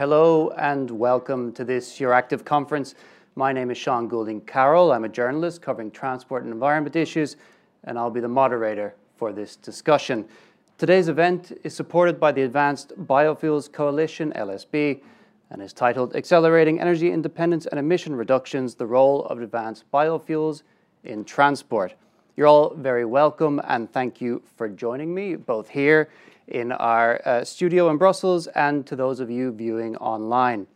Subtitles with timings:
[0.00, 2.94] Hello and welcome to this EURACTIV conference.
[3.36, 4.92] My name is Sean Goulding Carroll.
[4.92, 7.36] I'm a journalist covering transport and environment issues,
[7.84, 10.26] and I'll be the moderator for this discussion.
[10.78, 15.02] Today's event is supported by the Advanced Biofuels Coalition, LSB,
[15.50, 20.62] and is titled Accelerating Energy Independence and Emission Reductions The Role of Advanced Biofuels
[21.04, 21.92] in Transport.
[22.38, 26.08] You're all very welcome, and thank you for joining me both here
[26.50, 30.66] in our uh, studio in Brussels and to those of you viewing online.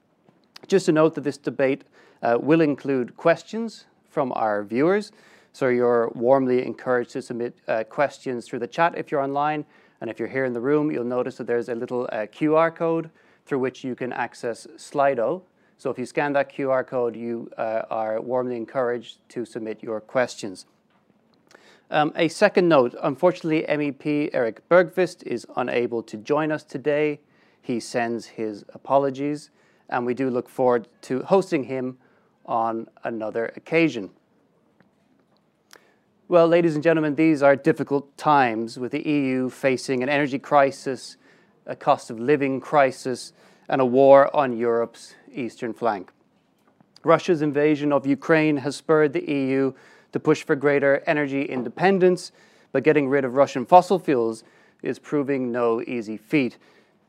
[0.67, 1.85] Just to note that this debate
[2.23, 5.13] uh, will include questions from our viewers,
[5.53, 9.65] so you're warmly encouraged to submit uh, questions through the chat if you're online.
[10.01, 12.75] And if you're here in the room, you'll notice that there's a little uh, QR
[12.75, 13.11] code
[13.47, 15.43] through which you can access Slido.
[15.79, 20.01] So if you scan that QR code, you uh, are warmly encouraged to submit your
[20.01, 20.67] questions.
[21.91, 27.21] Um, a second note, unfortunately, MEP Erik Bergkvist is unable to join us today.
[27.61, 29.51] He sends his apologies,
[29.89, 31.99] and we do look forward to hosting him
[32.47, 34.11] on another occasion.
[36.27, 41.19] Well, ladies and gentlemen, these are difficult times with the EU facing an energy crisis,
[41.67, 43.35] a cost of living crisis,
[43.69, 46.11] and a war on Europe's eastern flank.
[47.03, 49.75] Russia's invasion of Ukraine has spurred the EU
[50.15, 52.31] to push for greater energy independence,
[52.71, 54.45] but getting rid of Russian fossil fuels
[54.81, 56.57] is proving no easy feat.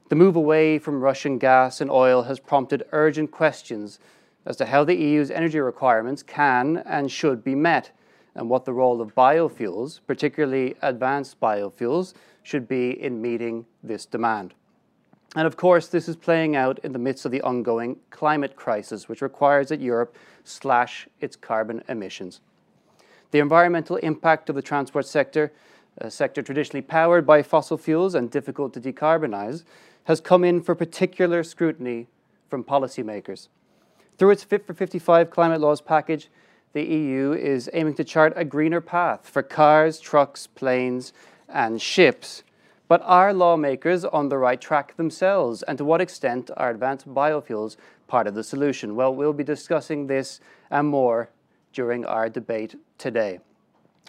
[0.09, 3.99] The move away from Russian gas and oil has prompted urgent questions
[4.47, 7.91] as to how the EU's energy requirements can and should be met,
[8.33, 14.55] and what the role of biofuels, particularly advanced biofuels, should be in meeting this demand.
[15.35, 19.07] And of course, this is playing out in the midst of the ongoing climate crisis,
[19.07, 22.41] which requires that Europe slash its carbon emissions.
[23.35, 25.51] The environmental impact of the transport sector,
[25.97, 29.65] a sector traditionally powered by fossil fuels and difficult to decarbonize,
[30.05, 32.07] has come in for particular scrutiny
[32.47, 33.49] from policymakers.
[34.17, 36.29] Through its Fit for 55 climate laws package,
[36.71, 41.11] the EU is aiming to chart a greener path for cars, trucks, planes,
[41.49, 42.43] and ships.
[42.87, 45.61] But are lawmakers on the right track themselves?
[45.63, 47.75] And to what extent are advanced biofuels
[48.07, 48.95] part of the solution?
[48.95, 50.39] Well, we'll be discussing this
[50.71, 51.31] and more
[51.73, 53.39] during our debate today.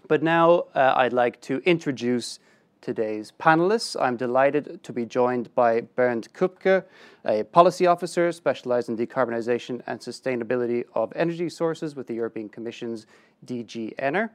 [0.08, 2.38] But now uh, I'd like to introduce
[2.80, 4.00] today's panelists.
[4.00, 6.84] I'm delighted to be joined by Bernd Kuepker,
[7.24, 13.06] a policy officer specialized in decarbonisation and sustainability of energy sources with the European Commission's
[13.44, 14.30] DG ENER.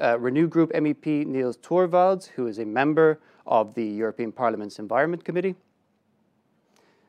[0.00, 5.24] Uh, Renew Group MEP Niels Torvalds, who is a member of the European Parliament's Environment
[5.24, 5.56] Committee.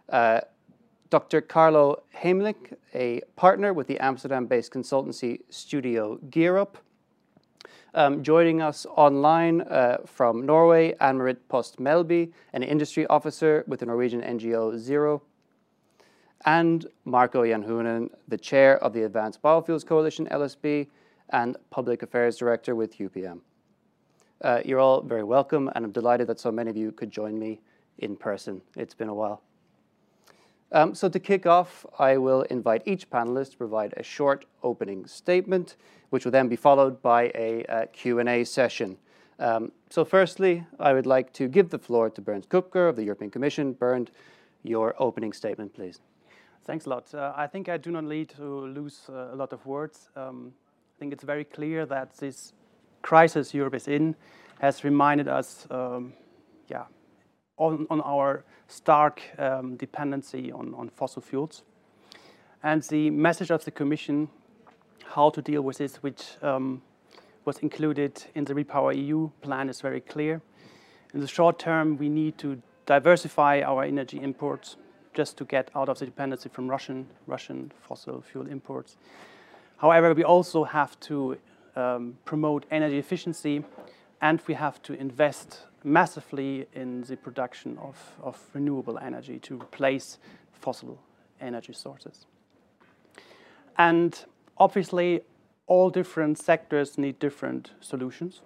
[0.09, 0.41] Uh,
[1.09, 1.41] Dr.
[1.41, 6.75] Carlo Hamelinck, a partner with the Amsterdam-based consultancy Studio GearUp.
[7.95, 13.85] Um, joining us online uh, from Norway, Ann-Marit Post Melby, an industry officer with the
[13.85, 15.21] Norwegian NGO Zero,
[16.45, 20.87] and Marko Janhunen, the chair of the Advanced Biofuels Coalition, LSB,
[21.29, 23.39] and Public Affairs Director with UPM.
[24.41, 27.37] Uh, you're all very welcome, and I'm delighted that so many of you could join
[27.39, 27.61] me
[27.99, 28.61] in person.
[28.75, 29.41] It's been a while.
[30.71, 35.05] Um, so to kick off, I will invite each panelist to provide a short opening
[35.05, 35.75] statement,
[36.09, 38.97] which will then be followed by a, a Q&A session.
[39.39, 43.03] Um, so firstly, I would like to give the floor to Bernd Kuepker of the
[43.03, 43.73] European Commission.
[43.73, 44.11] Bernd,
[44.63, 45.99] your opening statement, please.
[46.65, 47.13] Thanks a lot.
[47.13, 50.09] Uh, I think I do not need to lose uh, a lot of words.
[50.15, 50.53] Um,
[50.95, 52.53] I think it's very clear that this
[53.01, 54.15] crisis Europe is in
[54.59, 56.13] has reminded us, um,
[56.69, 56.85] yeah,
[57.57, 61.63] on, on our stark um, dependency on, on fossil fuels.
[62.63, 64.29] And the message of the Commission,
[65.03, 66.81] how to deal with this, which um,
[67.45, 70.41] was included in the Repower EU plan, is very clear.
[71.13, 74.77] In the short term, we need to diversify our energy imports
[75.13, 78.97] just to get out of the dependency from Russian, Russian fossil fuel imports.
[79.77, 81.37] However, we also have to
[81.75, 83.63] um, promote energy efficiency
[84.21, 90.17] and we have to invest massively in the production of, of renewable energy to replace
[90.51, 90.99] fossil
[91.41, 92.25] energy sources.
[93.77, 94.23] And
[94.57, 95.21] obviously,
[95.67, 98.41] all different sectors need different solutions.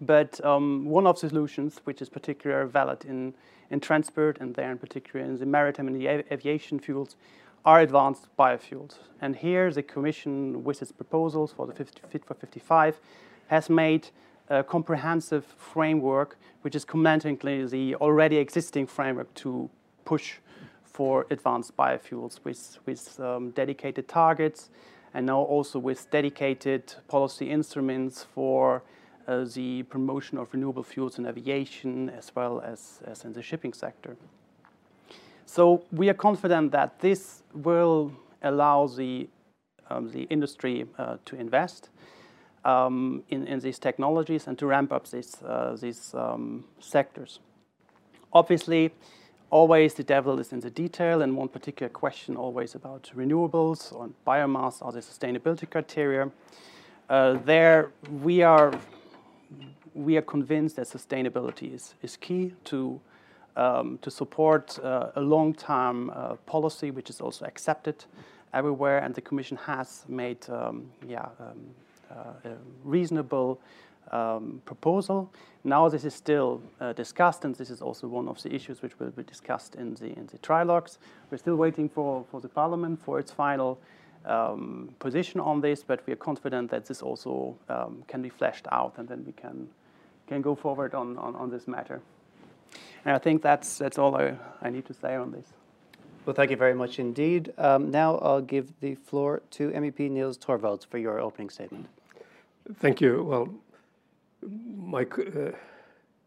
[0.00, 3.34] But um, one of the solutions, which is particularly valid in,
[3.70, 7.16] in transport and there in particular in the maritime and the aviation fuels,
[7.64, 8.98] are advanced biofuels.
[9.20, 13.00] And here the Commission, with its proposals for the Fit for 55,
[13.48, 14.08] has made
[14.48, 17.36] a comprehensive framework, which is complementing
[17.68, 19.68] the already existing framework to
[20.04, 20.34] push
[20.84, 24.70] for advanced biofuels with, with um, dedicated targets
[25.14, 28.82] and now also with dedicated policy instruments for
[29.26, 33.72] uh, the promotion of renewable fuels in aviation as well as, as in the shipping
[33.72, 34.16] sector.
[35.44, 38.12] So we are confident that this will
[38.42, 39.28] allow the,
[39.90, 41.90] um, the industry uh, to invest
[42.66, 47.38] um, in, in these technologies and to ramp up these, uh, these um, sectors.
[48.32, 48.92] Obviously,
[49.50, 54.10] always the devil is in the detail, and one particular question always about renewables or
[54.26, 56.30] biomass or the sustainability criteria.
[57.08, 57.92] Uh, there,
[58.22, 58.72] we are
[59.94, 63.00] we are convinced that sustainability is, is key to
[63.56, 68.04] um, to support uh, a long-term uh, policy, which is also accepted
[68.52, 71.74] everywhere, and the Commission has made um, yeah um,
[72.10, 73.60] a reasonable
[74.12, 75.32] um, proposal.
[75.64, 78.98] Now this is still uh, discussed, and this is also one of the issues which
[78.98, 80.98] will be discussed in the in the trilogues.
[81.30, 83.78] We're still waiting for for the Parliament for its final
[84.24, 88.66] um, position on this, but we are confident that this also um, can be fleshed
[88.70, 89.68] out, and then we can
[90.28, 92.00] can go forward on on, on this matter.
[93.04, 95.52] And I think that's that's all I, I need to say on this.
[96.26, 97.52] Well, thank you very much indeed.
[97.56, 101.86] Um, now I'll give the floor to MEP Niels Torvalds for your opening statement.
[102.80, 103.22] Thank you.
[103.22, 103.48] Well,
[104.76, 105.52] my uh,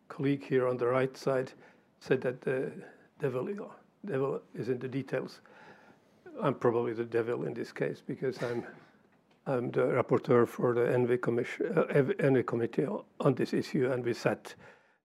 [0.07, 1.51] colleague here on the right side
[1.99, 2.71] said that the
[3.19, 3.49] devil,
[4.05, 5.41] devil is in the details.
[6.41, 8.65] I'm probably the devil in this case because I'm
[9.47, 12.85] I'm the rapporteur for the ENVI, commission, uh, ENVI committee
[13.19, 14.53] on this issue, and we sat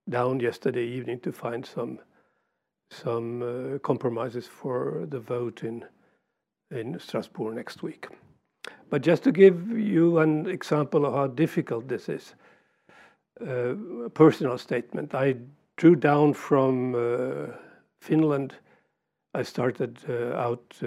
[0.09, 1.99] down yesterday evening to find some
[2.91, 5.85] some uh, compromises for the vote in
[6.71, 8.09] in Strasbourg next week.
[8.91, 12.35] But just to give you an example of how difficult this is,
[13.41, 15.15] uh, a personal statement.
[15.15, 15.37] I
[15.77, 17.53] drew down from uh,
[18.01, 18.55] Finland.
[19.35, 19.99] I started
[20.37, 20.81] out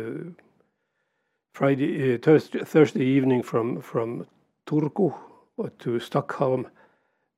[1.54, 4.26] Friday, uh, Thursday, Thursday evening from from
[4.66, 5.14] Turku
[5.80, 6.68] to Stockholm.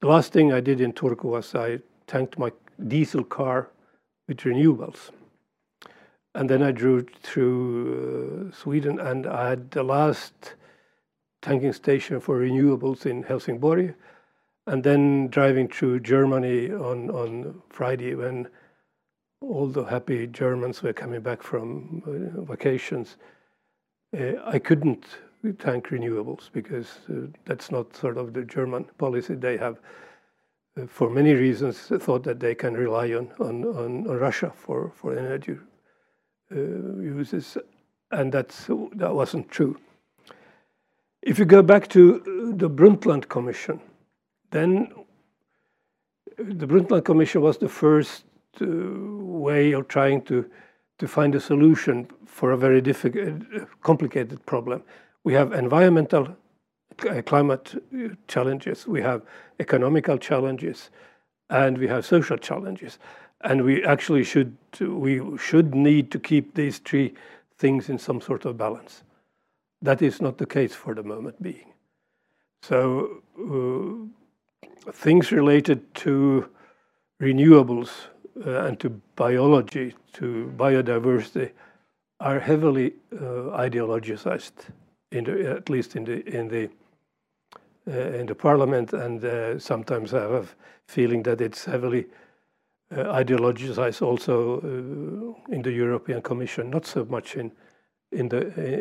[0.01, 2.51] The last thing I did in Turku was I tanked my
[2.87, 3.69] diesel car
[4.29, 5.09] with renewables.
[6.35, 10.53] And then I drove through uh, Sweden and I had the last
[11.41, 13.95] tanking station for renewables in Helsingborg.
[14.67, 18.47] And then driving through Germany on, on Friday when
[19.41, 23.17] all the happy Germans were coming back from uh, vacations,
[24.17, 25.05] uh, I couldn't
[25.57, 29.35] tank renewables because uh, that's not sort of the German policy.
[29.35, 29.79] They have,
[30.87, 35.17] for many reasons, thought that they can rely on, on, on, on Russia for, for
[35.17, 35.57] energy
[36.51, 37.57] uh, uses,
[38.11, 39.77] and that's, that wasn't true.
[41.21, 43.81] If you go back to the Brundtland Commission,
[44.51, 44.91] then
[46.37, 48.23] the Brundtland Commission was the first
[48.61, 50.49] uh, way of trying to
[50.99, 53.41] to find a solution for a very difficult,
[53.81, 54.83] complicated problem.
[55.23, 56.31] We have environmental uh,
[57.25, 57.75] climate
[58.27, 59.21] challenges, we have
[59.59, 60.89] economical challenges,
[61.49, 62.99] and we have social challenges.
[63.41, 67.13] And we actually should we should need to keep these three
[67.57, 69.03] things in some sort of balance.
[69.81, 71.73] That is not the case for the moment being.
[72.61, 76.49] So uh, things related to
[77.21, 77.89] renewables
[78.45, 81.51] uh, and to biology, to biodiversity,
[82.19, 84.51] are heavily uh, ideologized,
[85.11, 86.69] the, at least in the in the uh,
[87.89, 90.45] in the parliament, and uh, sometimes I have a
[90.87, 92.05] feeling that it's heavily
[92.91, 97.51] uh, ideologized also uh, in the European Commission, not so much in
[98.11, 98.37] in the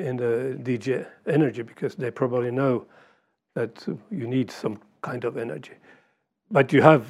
[0.09, 2.87] in the DG Energy because they probably know
[3.55, 5.75] that you need some kind of energy,
[6.50, 7.03] but you have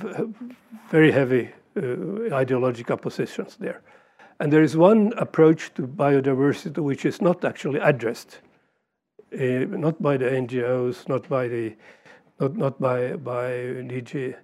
[0.90, 3.80] very heavy uh, ideological positions there.
[4.40, 8.47] And there is one approach to biodiversity which is not actually addressed, uh,
[9.32, 11.76] not by the NGOs, not by the,
[12.40, 13.50] not, not by by
[13.90, 14.34] DG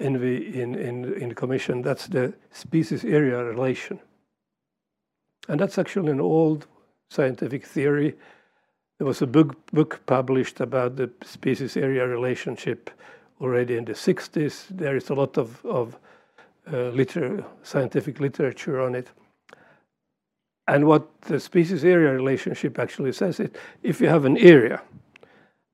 [0.00, 1.82] ENVI in, in in the Commission.
[1.82, 4.00] That's the species area relation,
[5.48, 6.66] and that's actually an old
[7.10, 8.14] scientific theory.
[8.98, 12.90] There was a book book published about the species area relationship
[13.40, 14.68] already in the 60s.
[14.70, 15.98] There is a lot of, of
[16.72, 19.10] uh, liter scientific literature on it.
[20.66, 23.50] And what the species area relationship actually says is
[23.82, 24.82] if you have an area,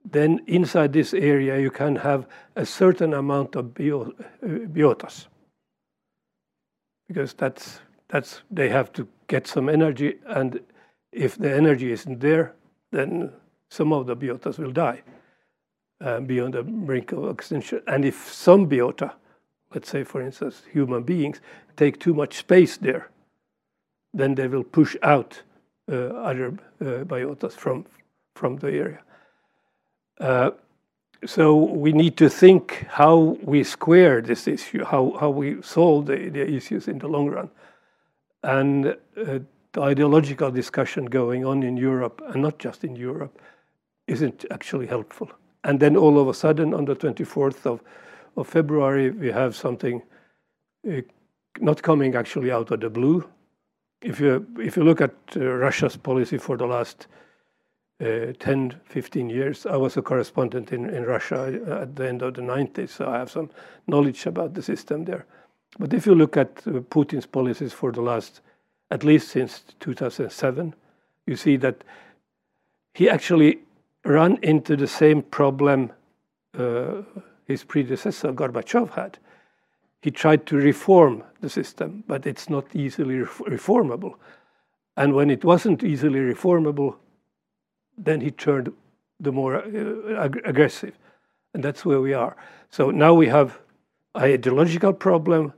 [0.04, 5.26] then inside this area you can have a certain amount of bio, uh, biotas.
[7.06, 10.60] Because that's, that's, they have to get some energy, and
[11.12, 12.54] if the energy isn't there,
[12.90, 13.32] then
[13.68, 15.02] some of the biotas will die
[16.00, 17.82] uh, beyond the brink of extinction.
[17.86, 19.12] And if some biota
[19.74, 21.40] let's say, for instance, human beings,
[21.76, 23.08] take too much space there,
[24.12, 25.40] then they will push out
[25.90, 26.48] uh, other
[26.80, 27.86] uh, biotas from,
[28.34, 29.02] from the area.
[30.20, 30.50] Uh,
[31.26, 36.28] so we need to think how we square this issue, how, how we solve the,
[36.30, 37.50] the issues in the long run.
[38.42, 38.96] and
[39.72, 43.40] the ideological discussion going on in Europe, and not just in Europe,
[44.06, 45.30] isn't actually helpful.
[45.62, 47.82] And then all of a sudden, on the 24th of,
[48.36, 50.02] of February, we have something
[50.90, 51.02] uh,
[51.60, 53.28] not coming actually out of the blue.
[54.02, 57.06] If you if you look at uh, Russia's policy for the last
[58.00, 62.34] uh, 10, 15 years, I was a correspondent in, in Russia at the end of
[62.34, 63.50] the 90s, so I have some
[63.86, 65.26] knowledge about the system there.
[65.78, 68.40] But if you look at uh, Putin's policies for the last,
[68.90, 70.74] at least since 2007,
[71.26, 71.84] you see that
[72.94, 73.58] he actually
[74.04, 75.92] ran into the same problem
[76.58, 77.02] uh,
[77.46, 79.18] his predecessor Gorbachev had.
[80.02, 84.14] He tried to reform the system, but it's not easily reformable.
[84.96, 86.96] And when it wasn't easily reformable,
[87.98, 88.72] then he turned
[89.18, 90.96] the more uh, ag aggressive.
[91.52, 92.36] And that's where we are.
[92.70, 93.58] So now we have
[94.14, 95.52] an ideological problem,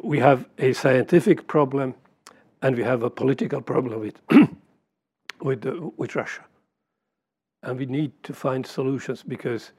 [0.00, 1.94] we have a scientific problem,
[2.62, 4.20] and we have a political problem with,
[5.40, 6.44] with, uh, with Russia.
[7.62, 9.72] And we need to find solutions because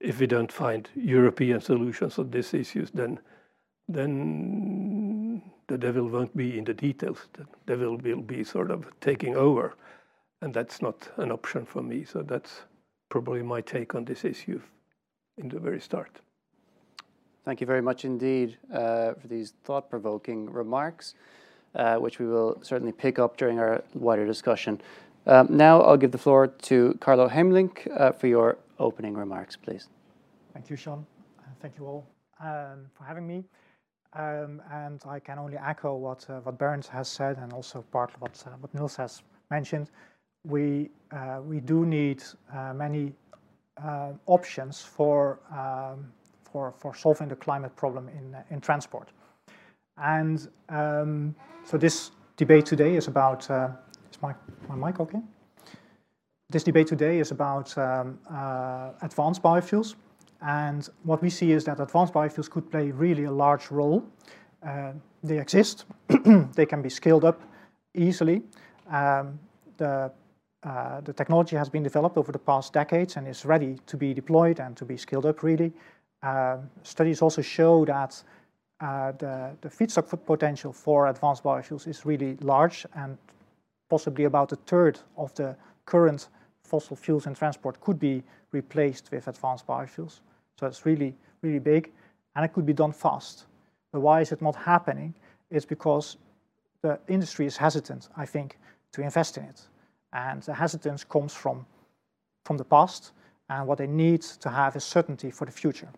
[0.00, 3.18] if we don't find European solutions on these issues, then
[3.88, 7.28] then the devil won't be in the details.
[7.32, 9.74] The devil will be sort of taking over,
[10.40, 12.04] and that's not an option for me.
[12.04, 12.62] So that's
[13.08, 14.60] probably my take on this issue
[15.38, 16.20] in the very start.
[17.44, 21.14] Thank you very much indeed uh, for these thought-provoking remarks,
[21.74, 24.80] uh, which we will certainly pick up during our wider discussion.
[25.26, 29.88] Um, now I'll give the floor to Carlo Hamelinck uh, for your opening remarks, please.
[30.52, 31.06] Thank you, Sean.
[31.60, 32.06] Thank you all
[32.40, 33.44] um, for having me.
[34.14, 38.16] Um, and I can only echo what uh, what Bernd has said, and also partly
[38.18, 39.90] what uh, what Niels has mentioned.
[40.44, 43.14] We uh, we do need uh, many
[43.82, 49.08] uh, options for um, for for solving the climate problem in uh, in transport.
[49.96, 53.40] And um, so this debate today is about
[54.10, 54.34] is my
[54.68, 55.22] my mic okay?
[56.50, 58.18] This debate today is about um,
[59.00, 59.94] advanced biofuels.
[60.42, 64.04] And what we see is that advanced biofuels could play really a large role.
[64.62, 65.84] Uh, they exist,
[66.54, 67.40] they can be scaled up
[67.94, 68.42] easily.
[68.90, 69.38] Um,
[69.76, 70.10] the,
[70.64, 74.12] uh, the technology has been developed over the past decades and is ready to be
[74.12, 75.72] deployed and to be scaled up really.
[76.22, 78.22] Uh, studies also show that
[78.80, 83.16] uh, the, the feedstock potential for advanced biofuels is really large and
[83.88, 85.54] possibly about a third of the
[85.86, 86.28] current
[86.64, 90.20] fossil fuels in transport could be replaced with advanced biofuels.
[90.62, 91.90] So it's really, really big,
[92.36, 93.46] and it could be done fast.
[93.90, 95.12] But why is it not happening?
[95.50, 96.18] It's because
[96.82, 98.60] the industry is hesitant, I think,
[98.92, 99.60] to invest in it.
[100.12, 101.66] And the hesitance comes from,
[102.44, 103.10] from the past,
[103.48, 105.88] and what they need to have is certainty for the future.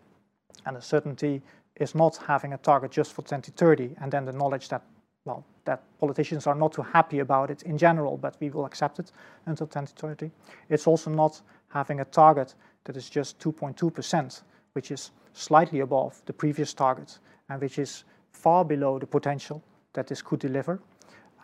[0.65, 1.43] And the certainty
[1.75, 4.81] is not having a target just for 2030 and then the knowledge that,
[5.25, 8.97] well, that politicians are not too happy about it in general, but we will accept
[8.97, 9.11] it
[9.45, 10.31] until 2030.
[10.69, 12.55] It's also not having a target
[12.85, 14.41] that is just 2.2%
[14.75, 17.17] which is slightly above the previous target
[17.49, 19.63] and which is far below the potential
[19.93, 20.79] that this could deliver.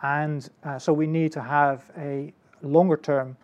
[0.02, 3.36] And uh, so we need to have a longer term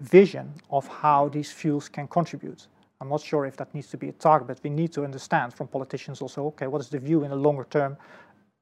[0.00, 2.66] vision of how these fuels can contribute.
[3.00, 5.52] I'm not sure if that needs to be a target, but we need to understand
[5.52, 7.96] from politicians also, okay, what is the view in the longer term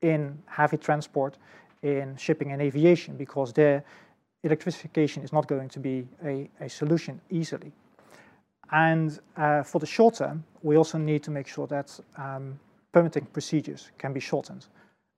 [0.01, 1.39] in heavy transport,
[1.83, 3.85] in shipping and aviation, because there
[4.43, 7.71] electrification is not going to be a, a solution easily.
[8.73, 12.59] And uh, for the short term, we also need to make sure that um,
[12.93, 14.67] permitting procedures can be shortened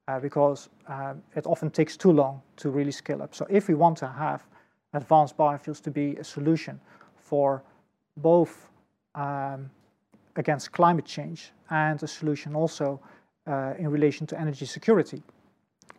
[0.08, 3.34] uh, because uh, it often takes too long to really scale up.
[3.34, 4.44] So if we want to have
[4.92, 6.80] advanced biofuels to be a solution
[7.16, 7.62] for
[8.16, 8.68] both
[9.14, 9.70] um,
[10.36, 13.00] against climate change and a solution also
[13.46, 15.22] uh, in relation to energy security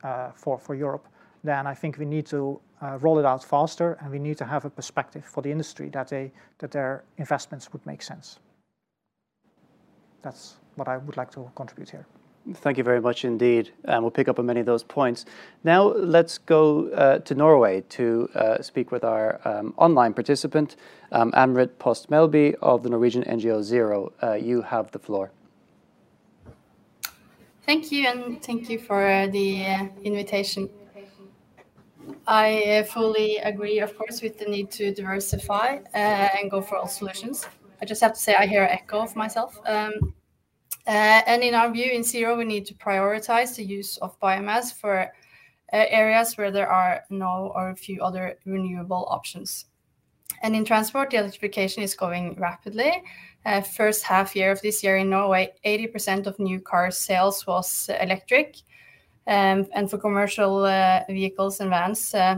[0.04, 1.08] uh, for, for Europe,
[1.44, 4.46] then I think we need to uh, roll it out faster, and we need to
[4.46, 8.40] have a perspective for the industry that they that their investments would make sense.
[10.22, 12.06] That's what I would like to contribute here.
[12.54, 13.72] Thank you very much indeed.
[13.86, 15.26] And we'll pick up on many of those points.
[15.64, 20.76] Now let's go uh, to Norway to uh, speak with our um, online participant,
[21.12, 24.14] um, Ann-Marit Post Melby of the Norwegian NGO Zero.
[24.22, 25.32] Uh, you have the floor.
[27.66, 30.70] Thank you, and thank you for the uh, invitation.
[32.28, 35.98] I fully agree, of course, with the need to diversify uh,
[36.38, 37.46] and go for all solutions.
[37.82, 39.60] I just have to say I hear an echo of myself.
[39.66, 40.14] Um,
[40.88, 44.74] uh, and in our view, in Zero, we need to prioritize the use of biomass
[44.74, 45.12] for
[45.74, 49.66] uh, areas where there are no or a few other renewable options.
[50.42, 53.04] And in transport, the electrification is going rapidly.
[53.46, 57.90] Uh, first half year of this year in Norway, 80% of new car sales was
[58.02, 58.58] electric.
[59.28, 62.38] Um, and for commercial uh, vehicles and vans, uh,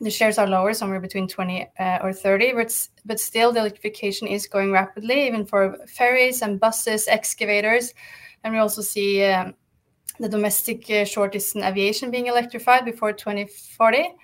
[0.00, 2.52] the shares are lower, somewhere between 20 uh, or 30,
[3.04, 7.94] but still the electrification is going rapidly, even for ferries and buses, excavators.
[8.44, 9.54] And we also see um,
[10.20, 14.14] the domestic short-distance aviation being electrified before 2040.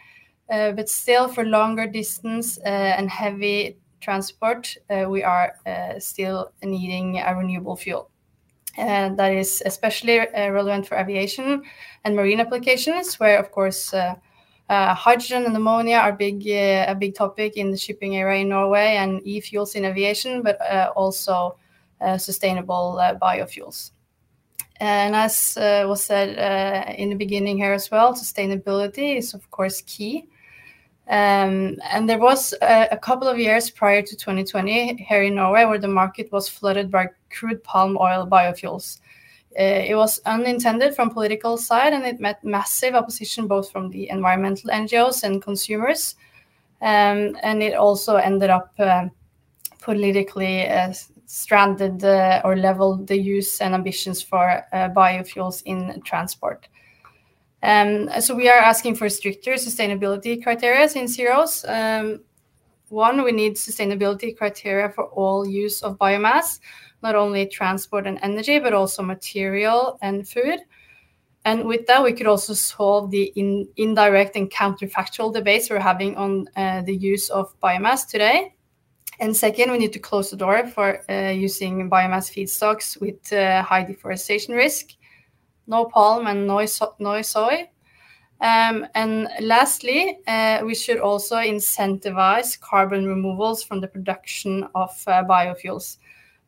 [0.49, 4.77] But still, for longer distance and heavy transport,
[5.09, 5.55] we are
[5.99, 8.11] still needing a renewable fuel.
[8.77, 11.63] And that is especially uh, relevant for aviation
[12.05, 14.15] and marine applications, where, of course, uh,
[14.69, 18.97] uh, hydrogen and ammonia are big a big topic in the shipping area in Norway
[18.97, 20.59] and e-fuels in aviation, but
[20.97, 21.57] also
[22.19, 23.93] sustainable biofuels.
[24.81, 30.29] And as was said in the beginning here as well, sustainability is, of course, key.
[31.07, 35.79] Um, and there was a couple of years prior to 2020 here in Norway where
[35.79, 39.01] the market was flooded by crude palm oil biofuels.
[39.59, 44.09] Uh, it was unintended from political side, and it met massive opposition both from the
[44.11, 46.17] environmental NGOs and consumers.
[46.83, 49.13] Um, and it also ended up um,
[49.81, 50.93] politically uh,
[51.27, 56.67] stranded uh, or leveled the use and ambitions for biofuels in transport.
[57.63, 61.65] Um, so we are asking for stricter sustainability criteria in ZEROS.
[62.95, 66.61] One, we need sustainability criteria for all use of biomass,
[67.05, 70.59] not only transport and energy, but also material and food.
[71.45, 73.31] And with that, we could also solve the
[73.77, 78.55] indirect and counterfactual debates we're having on uh, the use of biomass today.
[79.21, 83.63] And second, we need to close the door for uh, using biomass feedstocks with uh,
[83.63, 84.87] high deforestation risk,
[85.67, 87.69] no palm and no soy.
[88.41, 90.19] Um, and lastly,
[90.65, 95.99] we should also incentivize carbon removals from the production of biofuels.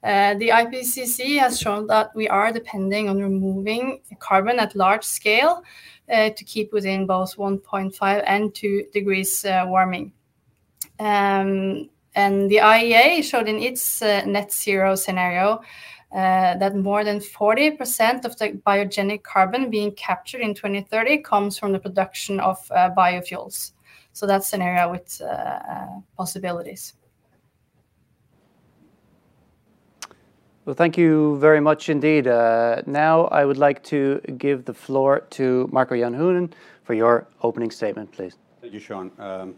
[0.03, 5.63] Uh, the IPCC has shown that we are depending on removing carbon at large scale
[6.13, 10.13] uh, to keep within both 1.5 and 2 degrees uh, warming.
[11.01, 15.61] Um, and the IEA showed in its net zero scenario
[16.13, 21.79] that more than 40% of the biogenic carbon being captured in 2030 comes from the
[21.79, 23.73] production of biofuels.
[24.13, 25.21] So that's an area with
[26.17, 26.95] possibilities.
[30.67, 32.27] Well, thank you very much indeed.
[32.27, 36.53] Uh, now I would like to give the floor to Marko Janhunen
[36.83, 38.37] for your opening statement, please.
[38.61, 39.13] Thank you, Sean.
[39.21, 39.55] Um,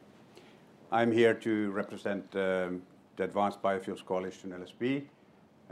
[0.93, 2.83] I'm here to represent um,
[3.17, 5.05] the Advanced Biofuels Coalition, LSB.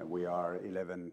[0.01, 1.13] Uh, we are 11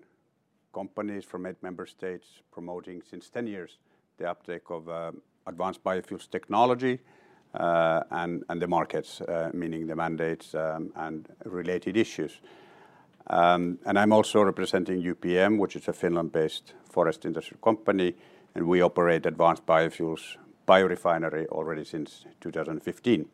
[0.74, 3.78] companies from eight member states promoting since 10 years
[4.20, 5.12] the uptake of uh,
[5.48, 6.98] advanced biofuels technology
[7.56, 9.22] and the markets,
[9.54, 12.40] meaning the mandates um, and related issues.
[13.28, 18.16] Um, I'm also representing UPM, which is a Finland-based forest industry company,
[18.56, 23.26] and we operate advanced biofuels biorefinery already since 2015.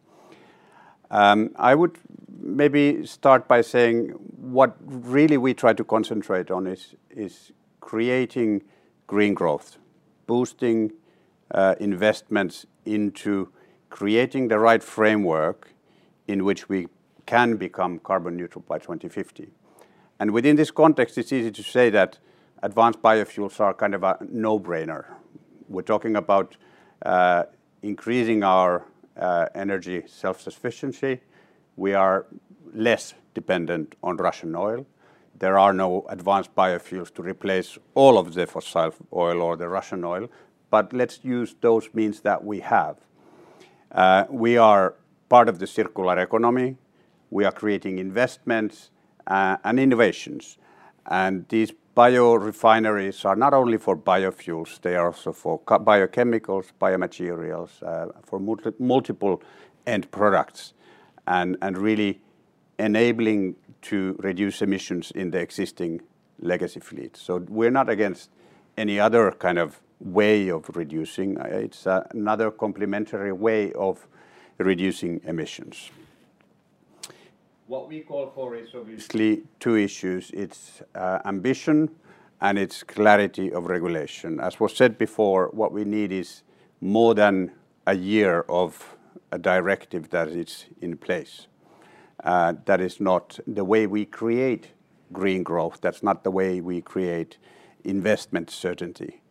[1.12, 1.98] Um, I would
[2.40, 8.62] maybe start by saying what really we try to concentrate on is creating
[9.08, 9.78] green growth,
[10.28, 10.92] boosting
[11.52, 13.50] uh, investments into
[13.90, 15.74] creating the right framework
[16.28, 16.88] in which we
[17.26, 19.50] can become carbon neutral by 2050.
[20.20, 22.20] And within this context, it's easy to say that
[22.62, 25.06] advanced biofuels are kind of a no-brainer.
[25.70, 26.58] We're talking about
[27.06, 27.44] uh,
[27.82, 31.22] increasing our uh, energy self-sufficiency.
[31.78, 32.26] We are
[32.74, 34.86] less dependent on Russian oil.
[35.38, 40.04] There are no advanced biofuels to replace all of the fossil oil or the Russian
[40.04, 40.28] oil,
[40.70, 42.98] but let's use those means that we have.
[43.92, 44.96] Uh, we are
[45.30, 46.76] part of the circular economy.
[47.30, 48.90] We are creating investments
[49.30, 50.58] Uh, and innovations.
[51.06, 58.12] And these biorefineries are not only for biofuels, they are also for biochemicals, biomaterials, uh,
[58.24, 58.40] for
[58.80, 59.44] multiple
[59.86, 60.74] end products,
[61.28, 62.22] and really
[62.80, 66.02] enabling to reduce emissions in the existing
[66.40, 67.16] legacy fleet.
[67.16, 68.32] So we're not against
[68.78, 71.38] any other kind of way of reducing.
[71.38, 74.08] Uh, it's another complementary way of
[74.58, 75.92] reducing emissions.
[77.70, 80.32] What we call for is obviously two issues.
[80.34, 81.92] It's uh, ambition
[82.42, 84.40] and it's clarity of regulation.
[84.40, 86.42] As was said before, what we need is
[86.82, 87.52] more than
[87.86, 88.98] a year of
[89.32, 91.46] a directive that is in place.
[92.24, 94.70] Uh, that is not the way we create
[95.14, 95.78] green growth.
[95.80, 97.38] That's not the way we create
[97.84, 99.22] investment certainty.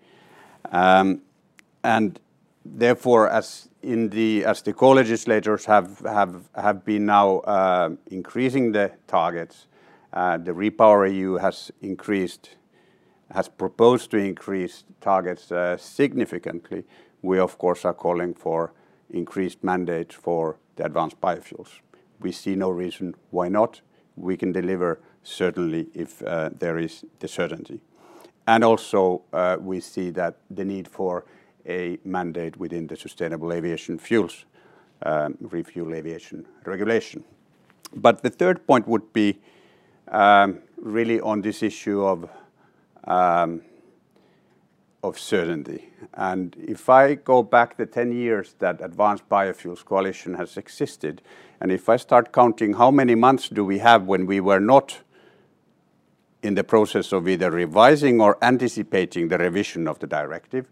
[0.71, 1.23] Um,
[1.83, 2.21] and
[2.65, 9.67] therefore, as the as the co-legislators have been now uh, increasing the targets,
[10.13, 12.57] uh, the REPowerEU has increased
[13.31, 16.85] has proposed to increase targets uh, significantly,
[17.21, 18.73] we of course are calling for
[19.11, 21.81] increased mandate for the advanced biofuels.
[22.21, 23.83] We see no reason why not.
[24.17, 26.21] We can deliver certainly if
[26.59, 27.81] there is the certainty.
[28.47, 29.23] And also,
[29.61, 31.27] we see that the need for
[31.69, 34.45] a mandate within the Sustainable Aviation Fuels
[35.03, 37.25] um, refuel Aviation Regulation.
[37.95, 39.39] But the third point would be
[40.09, 42.05] um, really on this issue
[43.05, 43.63] um,
[45.03, 45.91] of certainty.
[46.15, 51.23] And if I go back the 10 years that Advanced Biofuels Coalition has existed,
[51.61, 55.01] and if I start counting how many months do we have when we were not
[56.43, 60.69] in the process of either revising or anticipating the revision of the directive,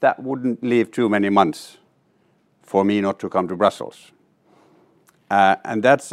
[0.00, 1.78] that wouldn't leave too many months
[2.62, 4.12] for me not to come to Brussels.
[5.30, 6.12] Uh, and that's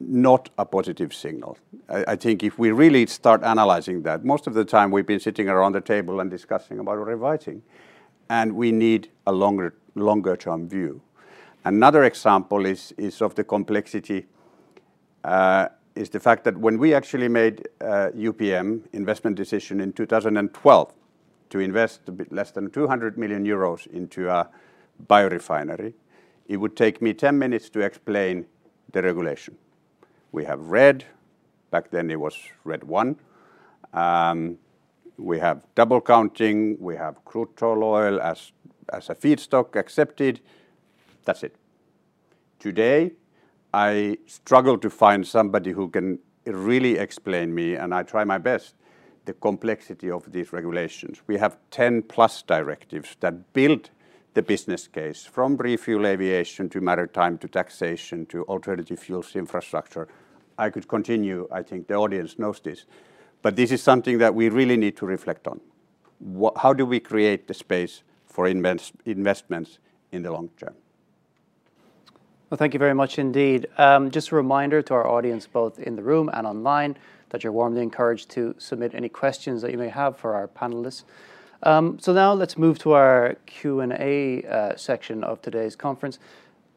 [0.00, 1.58] not a positive signal.
[1.88, 5.48] I think if we really start analyzing that, most of the time we've been sitting
[5.48, 7.62] around the table and discussing about revising,
[8.28, 11.00] and we need a longer, longer term view.
[11.64, 14.26] Another example is of the complexity,
[15.24, 20.92] uh, is the fact that when we actually made uh, UPM investment decision in 2012
[21.52, 24.48] to invest a bit less than 200 million euros into a
[25.06, 25.92] biorefinery,
[26.48, 28.46] it would take me 10 minutes to explain
[28.92, 29.56] the regulation.
[30.32, 31.04] We have RED,
[31.70, 34.30] back then it was RED I.
[34.30, 34.56] Um,
[35.18, 38.52] we have double counting, we have crude oil as
[38.90, 40.40] a feedstock accepted.
[41.26, 41.54] That's it.
[42.60, 43.12] Today,
[43.74, 48.74] I struggle to find somebody who can really explain me, and I try my best,
[49.24, 51.22] the complexity of these regulations.
[51.26, 53.90] We have 10+ directives that build
[54.34, 60.08] the business case from ReFuelEU Aviation to maritime to taxation to alternative fuels infrastructure.
[60.58, 61.48] I could continue.
[61.52, 62.86] I think the audience knows this.
[63.42, 65.60] But this is something that we really need to reflect on.
[66.56, 69.78] How do we create the space for investments
[70.12, 70.74] in the long term?
[72.48, 73.66] Well, thank you very much indeed.
[73.78, 76.98] Um, just a reminder to our audience, both in the room and online,
[77.32, 81.04] that you're warmly encouraged to submit any questions that you may have for our panelists.
[81.62, 86.18] Um, so now let's move to our Q&A uh, section of today's conference.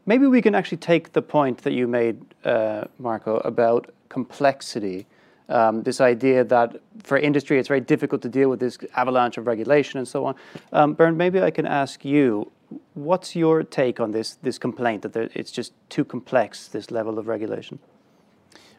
[0.05, 5.07] Maybe we can actually take the point that you made, uh, Marko, about complexity.
[5.49, 9.47] Um, this idea that for industry, it's very difficult to deal with this avalanche of
[9.47, 10.35] regulation and so on.
[10.71, 12.51] Um, Bernd, maybe I can ask you,
[12.93, 17.79] what's your take on this complaint that it's just too complex, this level of regulation?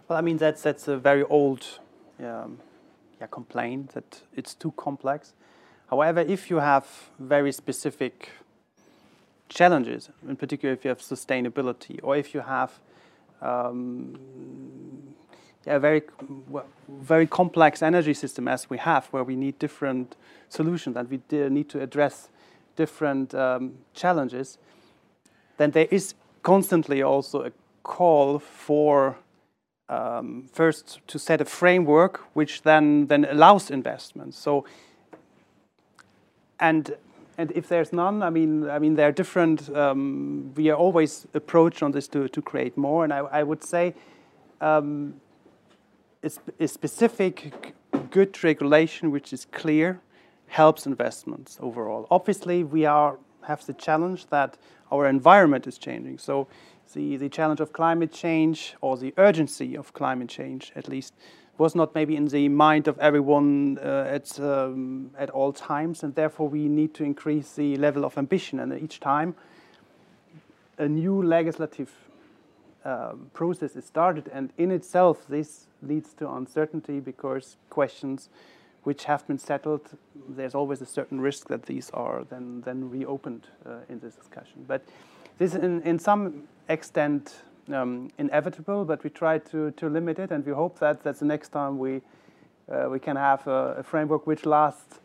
[0.09, 1.67] Well, I mean that's that's a very old
[2.21, 2.59] um,
[3.31, 5.33] complaint, that it's too complex.
[5.91, 6.87] However, if you have
[7.19, 8.31] very specific
[9.49, 12.79] challenges, in particular if you have sustainability or if you have
[13.43, 14.17] um,
[15.67, 16.03] a very
[16.89, 20.15] very complex energy system as we have, where we need different
[20.49, 22.29] solutions and we need to address
[22.77, 24.59] different um, challenges,
[25.57, 26.15] then there is
[26.45, 29.17] constantly also a call for
[29.89, 34.37] Um, first to set a framework which then then allows investments.
[34.37, 34.65] So
[36.59, 36.97] and
[37.39, 39.69] and if there's none, I mean, I mean, there are different.
[39.77, 43.63] Um, we are always approached on this to to create more, and I I would
[43.63, 43.95] say
[44.61, 45.21] um,
[46.59, 47.75] a specific
[48.11, 50.01] good regulation which is clear
[50.49, 52.07] helps investments overall.
[52.11, 54.57] Obviously, we are have the challenge that
[54.91, 56.19] our environment is changing.
[56.19, 56.47] So
[56.95, 61.15] the the challenge of climate change or the urgency of climate change at least
[61.59, 66.49] was not maybe in the mind of everyone uh, um, at all times, and therefore
[66.49, 68.61] we need to increase the level of ambition.
[68.61, 69.35] And each time
[70.79, 71.91] a new legislative
[72.85, 78.29] um, process is started, and in itself, this leads to uncertainty because questions
[78.87, 79.83] which have been settled,
[80.29, 84.65] there's always a certain risk that these are then then reopened uh, in this discussion.
[84.69, 84.83] But
[85.39, 90.47] this is in some extent um, inevitable, but we try to to limit it, and
[90.47, 92.01] we hope that the next time we
[92.73, 95.01] uh, we can have a framework which lasts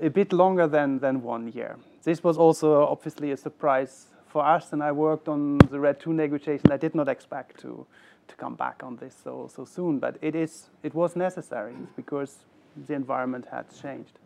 [0.00, 1.76] a bit longer than than one year.
[2.04, 6.12] This was also obviously a surprise for us, and I worked on the RED 2
[6.12, 6.72] negotiation.
[6.72, 7.86] I did not expect to
[8.28, 9.98] to come back on this so, so soon.
[9.98, 12.36] But it, is, it was necessary because
[12.86, 14.18] the environment had changed.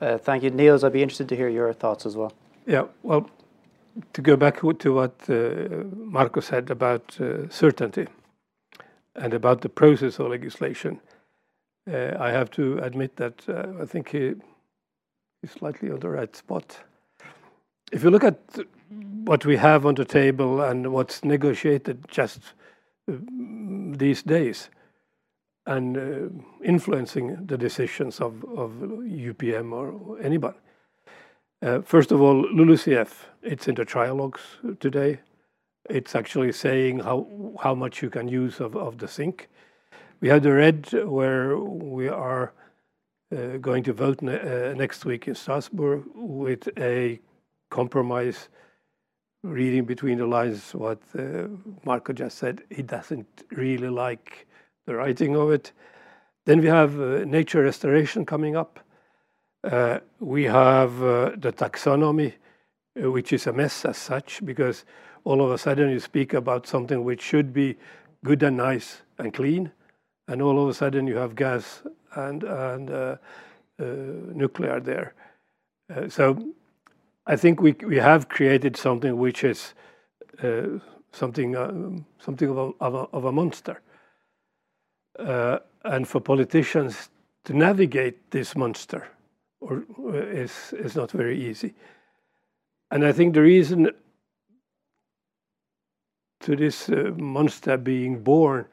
[0.00, 0.50] Uh, thank you.
[0.50, 2.32] Niels, I'd be interested to hear your thoughts as well.
[2.66, 2.84] Yeah.
[3.02, 3.28] Well,
[4.12, 8.06] to go back to what uh, Marko said about uh, certainty
[9.16, 11.00] and about the process of legislation,
[11.86, 13.48] I have to admit that
[13.80, 14.36] I think he's
[15.46, 16.78] slightly on the right spot.
[17.90, 18.38] If you look at
[19.24, 22.40] what we have on the table and what's negotiated just
[23.06, 24.68] these days,
[25.68, 28.32] and uh, influencing the decisions of
[29.26, 30.56] UPM or anybody.
[31.60, 33.10] Uh, first of all, LULUCF,
[33.42, 34.40] it's in the trialogues
[34.80, 35.20] today.
[35.90, 39.48] It's actually saying how much you can use of the sink.
[40.20, 42.52] We have the RED, where we are
[43.30, 47.20] uh, going to vote next week in Strasbourg with a
[47.70, 48.48] compromise
[49.42, 51.00] reading between the lines what
[51.84, 52.62] Marko just said.
[52.70, 54.47] He doesn't really like
[54.88, 55.72] the writing of it.
[56.46, 58.80] Then we have uh, nature restoration coming up.
[59.62, 62.32] Uh, we have uh, the taxonomy,
[62.96, 64.86] which is a mess as such, because
[65.24, 67.76] all of a sudden you speak about something which should be
[68.24, 69.70] good and nice and clean,
[70.26, 71.82] and all of a sudden you have gas
[72.14, 73.18] and and
[74.34, 75.14] nuclear there.
[76.08, 76.54] So
[77.26, 79.74] I think we we have created something which is
[81.12, 83.82] something um, something of a of a monster.
[85.18, 85.58] Uh,
[86.04, 87.10] for politicians
[87.44, 89.08] to navigate this monster
[89.68, 89.80] uh,
[90.12, 91.74] is is not very easy.
[92.90, 93.90] And I think the reason
[96.40, 98.66] to this uh, monster being born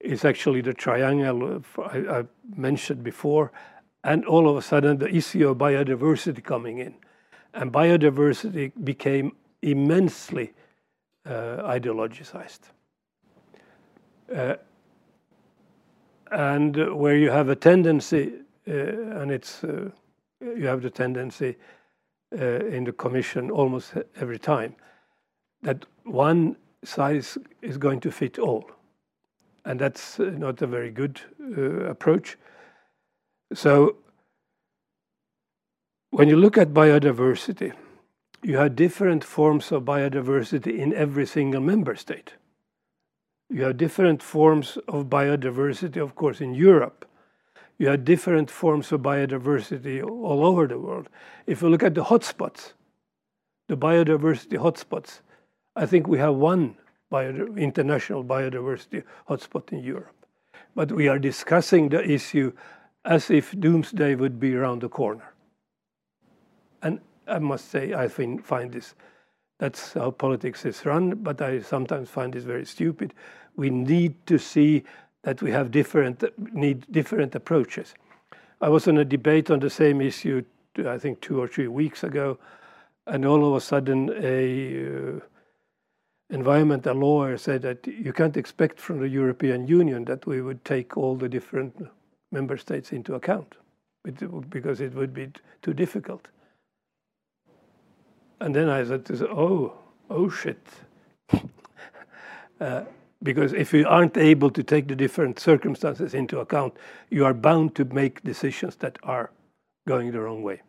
[0.00, 2.24] is actually the triangle I
[2.56, 3.52] mentioned before,
[4.02, 6.94] and all of a sudden the issue of biodiversity coming in.
[7.54, 10.52] And biodiversity became immensely
[11.24, 12.72] ideologized.
[16.34, 18.32] And where you have a tendency,
[18.66, 19.90] uh, and it's uh,
[20.40, 21.56] you have the tendency
[22.32, 24.74] uh, in the commission almost every time,
[25.62, 28.68] that one size is going to fit all,
[29.64, 31.20] and that's not a very good
[31.88, 32.36] approach.
[33.52, 33.96] So
[36.10, 37.72] when you look at biodiversity,
[38.42, 42.34] you have different forms of biodiversity in every single member state.
[43.54, 47.08] You have different forms of biodiversity, of course, in Europe.
[47.78, 51.08] You have different forms of biodiversity all over the world.
[51.46, 52.72] If you look at the hotspots,
[53.68, 55.20] the biodiversity hotspots,
[55.76, 56.74] I think we have one
[57.12, 60.26] international biodiversity hotspot in Europe.
[60.74, 62.52] But we are discussing the issue
[63.04, 65.32] as if doomsday would be around the corner.
[66.82, 68.96] And I must say, I find this
[69.58, 73.14] that's how politics is run, but I sometimes find this very stupid.
[73.56, 74.84] We need to see
[75.22, 76.22] that we have different
[76.54, 77.94] need different approaches.
[78.60, 80.44] I was in a debate on the same issue,
[80.78, 82.38] uh, I think two or three weeks ago,
[83.06, 89.00] and all of a sudden an uh, environmental lawyer said that you can't expect from
[89.00, 91.74] the European Union that we would take all the different
[92.32, 93.54] member states into account,
[94.50, 95.30] because it would be
[95.62, 96.28] too difficult.
[98.40, 99.74] And then I said, "Oh,
[100.10, 100.66] oh shit."
[102.60, 102.84] Uh,
[103.24, 106.74] Because if you aren't able to take the different circumstances into account,
[107.10, 109.30] you are bound to make decisions that are
[109.88, 110.60] going the wrong way.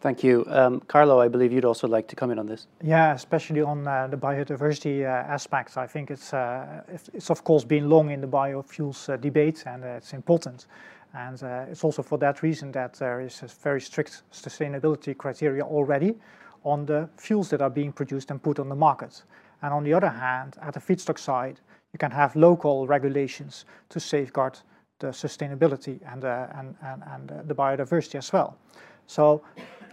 [0.00, 0.44] Thank you.
[0.48, 2.66] Um, Carlo, I believe you'd also like to comment on this.
[2.82, 5.78] Yeah, especially on uh, the biodiversity uh, aspects.
[5.78, 6.82] I think uh,
[7.14, 10.66] it's of course been long in the biofuels debate, and it's important.
[11.14, 11.40] And
[11.70, 16.16] it's also for that reason that there is a very strict sustainability criteria already
[16.64, 19.22] on the fuels that are being produced and put on the market.
[19.64, 21.58] And on the other hand, at the feedstock side,
[21.94, 24.58] you can have local regulations to safeguard
[24.98, 26.48] the sustainability and uh,
[26.84, 28.58] uh, the biodiversity as well.
[29.06, 29.42] So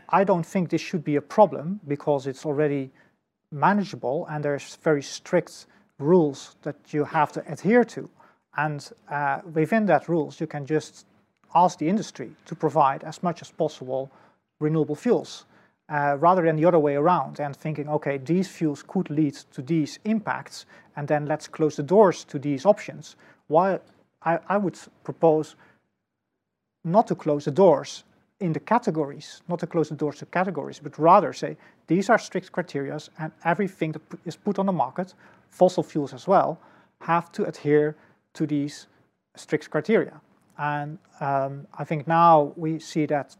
[0.09, 2.91] I don't think this should be a problem because it's already
[3.53, 5.67] manageable and there's very strict
[5.99, 8.09] rules that you have to adhere to.
[8.57, 11.05] And uh, within that rules, you can just
[11.55, 14.11] ask the industry to provide as much as possible
[14.59, 15.45] renewable fuels,
[15.89, 19.99] rather than the other way around and thinking, "Okay, these fuels could lead to these
[20.05, 20.65] impacts,
[20.95, 23.15] and then let's close the doors to these options."
[23.47, 23.79] While
[24.23, 25.55] I would propose
[26.83, 28.03] not to close the doors
[28.39, 32.17] in the categories, not to close the doors to categories, but rather say, "These are
[32.17, 35.13] strict criteria, and everything that is put on the market,
[35.49, 36.57] fossil fuels as well,
[37.01, 37.95] have to adhere
[38.33, 38.87] to these
[39.35, 40.21] strict criteria."
[40.57, 43.35] And um, I think now we see that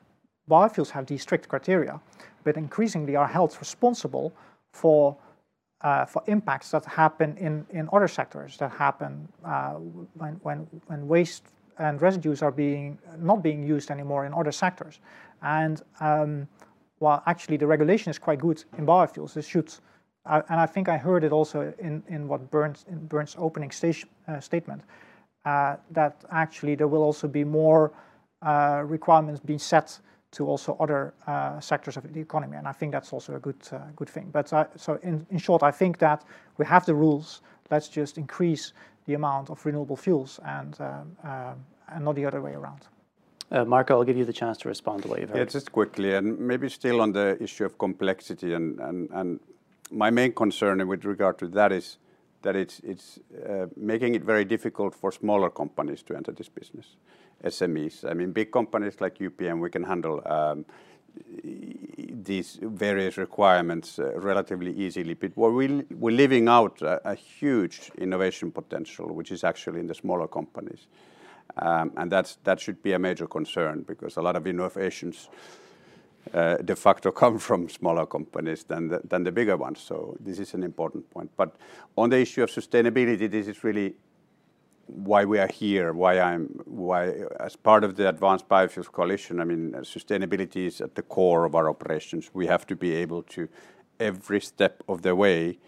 [0.49, 1.99] biofuels have these strict criteria,
[2.43, 4.33] but increasingly are held responsible
[4.71, 5.15] for
[5.81, 9.73] uh, for impacts that happen in in other sectors, that happen uh,
[10.13, 11.43] when when, when waste
[11.77, 14.99] and residues are being not being used anymore in other sectors.
[15.41, 16.47] And um,
[16.99, 19.73] while actually the regulation is quite good in biofuels, this should,
[20.27, 22.77] uh, and I think I heard it also in in what Bernd
[23.09, 24.83] Bernd's opening statement,
[25.43, 27.91] that actually there will also be more
[28.87, 29.99] requirements being set
[30.31, 31.13] to also other
[31.59, 33.61] sectors of the economy, and I think that's also a good
[33.95, 34.29] good thing.
[34.31, 36.23] But uh, so in in short, I think that
[36.57, 37.41] we have the rules.
[37.69, 38.73] Let's just increase
[39.05, 41.55] the amount of renewable fuels and, um, um,
[41.87, 42.87] and not the other way around.
[43.51, 45.37] Uh, Marko, I'll give you the chance to respond to what you've heard.
[45.37, 49.39] Yeah, just quickly, and maybe still on the issue of complexity, and, and, and
[49.91, 51.97] my main concern with regard to that is
[52.43, 56.95] that it's, it's uh, making it very difficult for smaller companies to enter this business,
[57.43, 58.09] SMEs.
[58.09, 60.65] I mean, big companies like UPM, we can handle um,
[61.43, 65.13] these various requirements uh, relatively easily.
[65.13, 70.27] But we, we're leaving out a, huge innovation potential, which is actually in the smaller
[70.27, 70.87] companies.
[71.57, 75.27] Um, and that should be a major concern because a lot of innovations
[76.33, 79.79] uh, de facto come from smaller companies than the bigger ones.
[79.79, 81.31] So this is an important point.
[81.35, 81.55] But
[81.97, 83.95] on the issue of sustainability, this is really
[84.93, 89.45] why we are here, why I'm, why as part of the Advanced Biofuels Coalition, I
[89.45, 92.29] mean, sustainability is at the core of our operations.
[92.33, 93.47] We have to be able to,
[93.99, 95.59] every step of the way,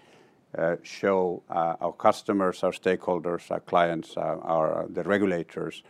[0.58, 5.84] uh, show uh, our customers, our stakeholders, our clients, our, our, the regulators.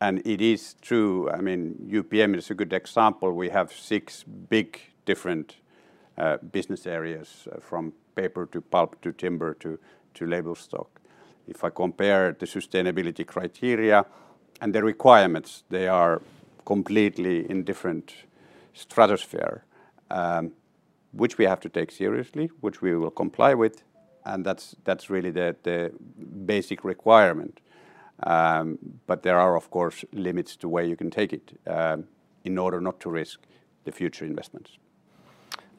[0.00, 3.32] And it is true, I mean, UPM is a good example.
[3.32, 5.56] We have six big different
[6.16, 9.78] uh, business areas, uh, from paper to pulp to timber to,
[10.14, 10.97] to label stock
[11.48, 14.04] if I compare the sustainability criteria
[14.60, 16.20] and the requirements, they are
[16.64, 18.14] completely in different
[18.74, 19.64] stratosphere,
[20.10, 20.52] um,
[21.12, 23.82] which we have to take seriously, which we will comply with,
[24.24, 25.92] and that's that's really the the
[26.46, 27.60] basic requirement.
[28.24, 32.08] Um, but there are, of course, limits to where you can take it um,
[32.44, 33.40] in order not to risk
[33.84, 34.78] the future investments.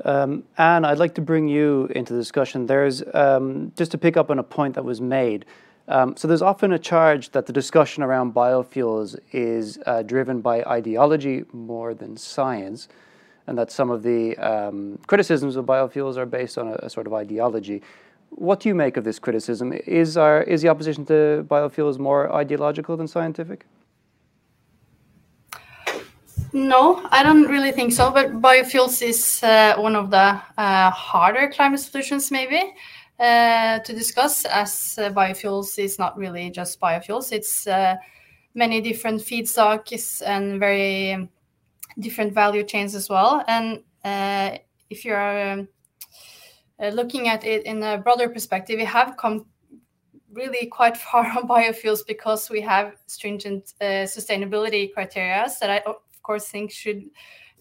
[0.05, 2.65] Um, Anne, I'd like to bring you into the discussion.
[2.65, 5.45] There's um, just to pick up on a point that was made.
[5.87, 10.63] Um, so there's often a charge that the discussion around biofuels is uh, driven by
[10.63, 12.87] ideology more than science,
[13.47, 17.07] and that some of the um, criticisms of biofuels are based on a, a, sort
[17.07, 17.81] of ideology.
[18.29, 19.73] What do you make of this criticism?
[19.73, 23.65] Is our is the opposition to biofuels more ideological than scientific?
[26.51, 28.11] No, I don't really think so.
[28.11, 32.73] But biofuels is uh, one of the uh, harder climate solutions, maybe,
[33.19, 37.31] uh, to discuss, as biofuels is not really just biofuels.
[37.31, 37.67] It's
[38.55, 41.29] many different feedstocks and very
[41.99, 43.43] different value chains as well.
[43.47, 43.83] And
[44.89, 45.67] if you are um,
[46.79, 49.45] looking at it in a broader perspective, we have come
[50.33, 55.93] really quite far on biofuels because we have stringent sustainability criteria that I
[56.29, 57.09] course, think should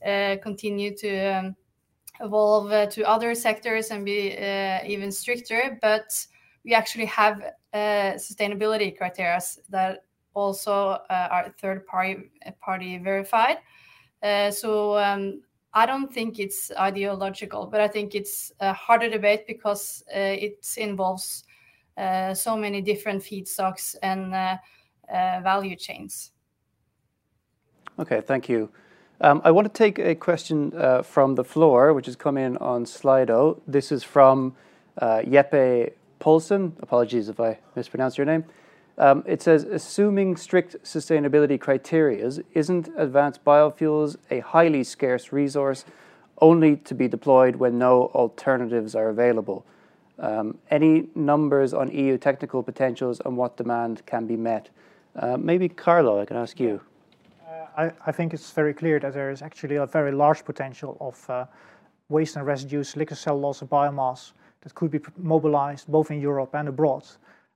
[0.04, 1.56] uh, continue to um,
[2.20, 5.78] evolve uh, to other sectors and be uh, even stricter.
[5.80, 6.26] But
[6.64, 10.04] we actually have sustainability criteria that
[10.34, 13.58] also are third party party verified.
[14.52, 15.40] so um,
[15.72, 20.66] I don't think it's ideological, but I think it's a harder debate because uh, it
[20.76, 21.44] involves
[21.96, 24.56] uh, so many different feedstocks and uh,
[25.42, 26.32] value chains.
[27.98, 28.68] Okay, thank you.
[29.20, 32.56] Um, I want to take a question uh, from the floor, which has come in
[32.58, 33.60] on Slido.
[33.66, 34.54] This is from
[34.98, 36.76] uh, Jeppe Polson.
[36.80, 38.44] Apologies if I mispronounce your name.
[38.98, 45.84] Um, it says, assuming strict sustainability criteria, isn't advanced biofuels a highly scarce resource
[46.40, 49.66] only to be deployed when no alternatives are available?
[50.20, 54.68] Um, any numbers on EU technical potentials and what demand can be met?
[55.16, 56.80] Uh, maybe Carlo, I can ask you.
[57.76, 61.30] I, I, think it's very clear that there is actually a very large potential of
[61.30, 61.46] uh,
[62.08, 66.68] waste and residues, liquid loss, and biomass that could be mobilized both in Europe and
[66.68, 67.04] abroad.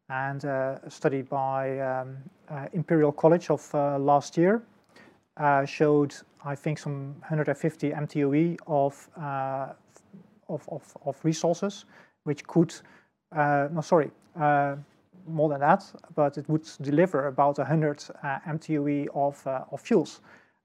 [0.08, 2.16] And uh, a study by um,
[2.48, 4.62] uh, Imperial College of uh, last year
[5.36, 9.72] uh, showed, I think, some 150 MTOE of, uh,
[10.48, 11.86] of, of, of, resources,
[12.24, 12.74] which could,
[13.34, 14.10] no, sorry,
[15.26, 20.20] more than that, but it would deliver about 100 uh, MTOE of, uh, of fuels.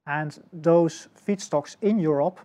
[0.06, 2.40] And those feedstocks in Europe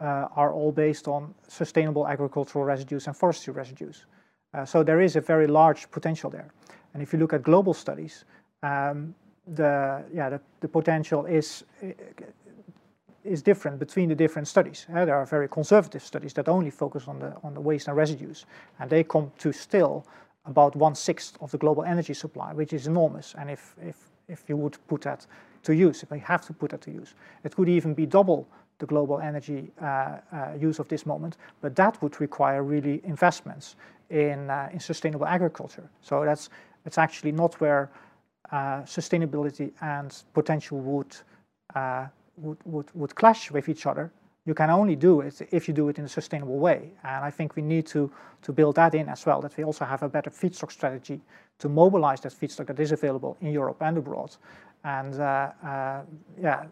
[0.00, 4.06] uh, are all based on sustainable agricultural residues and forestry residues.
[4.52, 6.48] Uh, so there is a very large potential there.
[6.94, 8.24] And if you look at global studies,
[8.62, 9.14] um,
[9.46, 11.64] the, yeah, the, the potential is,
[13.24, 14.86] is different between the different studies.
[14.94, 17.96] Uh, there are very conservative studies that only focus on the, on the waste and
[17.96, 18.46] residues,
[18.78, 20.06] and they come to still
[20.46, 23.34] about one-sixth of the global energy supply, which is enormous.
[23.38, 23.96] And if, if,
[24.28, 25.26] if you would put that
[25.62, 28.46] to use, if we have to put that to use, it could even be double
[28.78, 33.76] the global energy uh, uh, use of this moment, but that would require really investments
[34.10, 35.88] in, uh, in sustainable agriculture.
[36.00, 36.50] So that's
[36.84, 37.90] it's actually not where
[38.52, 41.16] uh, sustainability and potential would,
[41.74, 44.12] uh, would, would, would clash with each other.
[44.46, 46.92] You can only do it if you do it in a sustainable way.
[47.02, 48.10] And I think we need to,
[48.42, 51.20] to build that in as well, that we also have a better feedstock strategy
[51.58, 54.36] to mobilize that feedstock that is available in Europe and abroad.
[54.84, 56.02] And uh, uh,
[56.40, 56.66] yeah,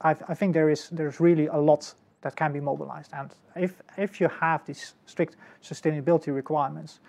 [0.00, 3.10] I, I, think there is there's really a lot that can be mobilized.
[3.12, 7.00] And if, if you have these strict sustainability requirements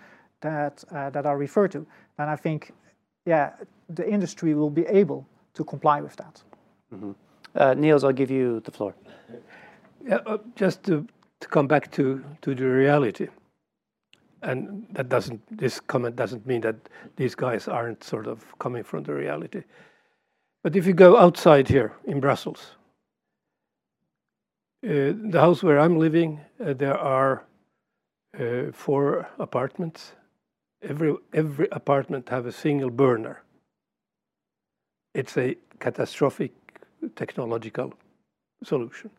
[0.42, 1.86] that, uh, that are referred to,
[2.18, 2.74] then I think,
[3.24, 3.54] yeah,
[3.88, 6.44] the industry will be able to comply with that.
[6.92, 7.14] Mm -hmm.
[7.56, 8.94] Uh, Niels, I'll give you the floor.
[10.06, 11.06] Yeah, uh, just to,
[11.40, 13.28] to come back to, to the reality,
[14.42, 16.76] and that doesn't, this comment doesn't mean that
[17.16, 19.62] these guys aren't sort of coming from the reality.
[20.62, 22.76] But if you go outside here in Brussels,
[24.84, 27.44] uh, the house where I'm living, uh, there are
[28.38, 30.12] uh, four apartments.
[30.82, 33.42] Every every apartment have a single burner.
[35.14, 36.52] It's a catastrophic
[37.14, 37.92] technological
[38.62, 39.10] solution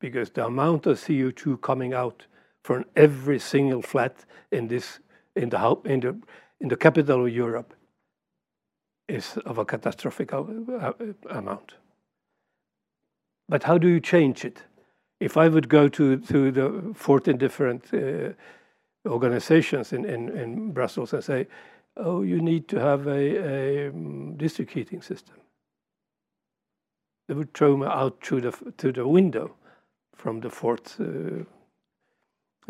[0.00, 2.26] because the amount of CO2 coming out
[2.62, 5.00] from every single flat in this
[5.36, 6.16] in the in the
[6.60, 7.74] in the capital of Europe
[9.08, 11.74] is of a catastrophic amount.
[13.48, 14.62] But how do you change it?
[15.20, 18.32] if I would go to, to the 14 different uh,
[19.08, 21.46] organizations in, in, in, Brussels and say,
[21.96, 25.36] oh, you need to have a, a um, district heating system,
[27.26, 29.54] they would throw me out through the, to the window
[30.14, 31.44] from the fourth uh,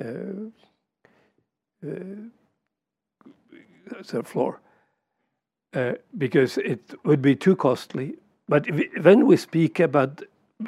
[0.03, 0.51] uh,
[4.17, 4.61] uh floor
[5.75, 8.17] uh, because it would be too costly.
[8.49, 8.67] But
[9.03, 10.23] when we speak about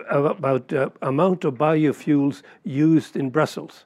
[0.08, 3.84] about the amount of biofuels used in Brussels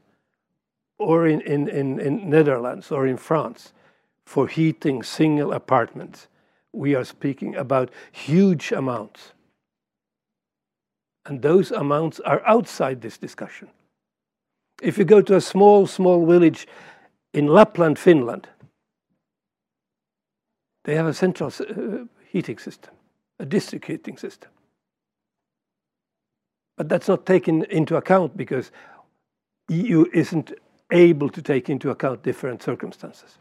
[0.99, 3.73] or in, in, in, in Netherlands or in France
[4.25, 6.29] for heating single apartments.
[6.73, 9.33] We are speaking about huge amounts.
[11.27, 13.69] And those amounts are outside this discussion.
[14.83, 16.67] If you go to a small, small village
[17.35, 18.49] in Lapland, Finland,
[20.85, 22.95] they have a central uh, heating system,
[23.39, 24.51] a district heating system.
[26.77, 28.73] But that's not taken into account because
[29.69, 30.53] EU isn't
[30.91, 33.39] able to take into account different circumstances.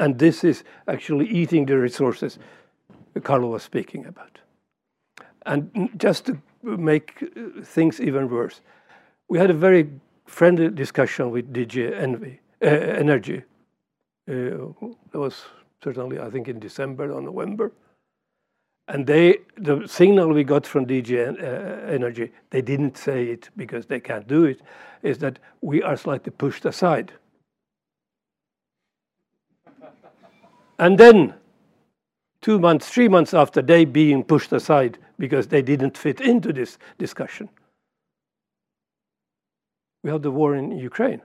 [0.00, 2.38] And this is actually eating the resources
[3.22, 4.38] Carlo was speaking about.
[5.46, 7.22] And just to make
[7.62, 8.60] things even worse,
[9.28, 9.88] we had a very
[10.26, 13.42] friendly discussion with DG Envy, uh, Energy.
[14.28, 14.68] Uh,
[15.12, 15.44] it was
[15.82, 17.72] certainly, I think, in December or November.
[18.88, 23.86] And they, the signal we got from DG uh, Energy, they didn't say it because
[23.86, 24.60] they can't do it,
[25.02, 27.12] is that we are slightly pushed aside.
[30.78, 31.34] and then,
[32.40, 36.78] two months, three months after they being pushed aside because they didn't fit into this
[36.98, 37.48] discussion,
[40.02, 41.22] we have the war in Ukraine.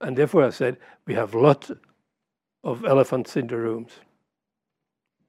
[0.00, 1.70] And therefore, I said we have a lot
[2.62, 3.92] of elephants in the rooms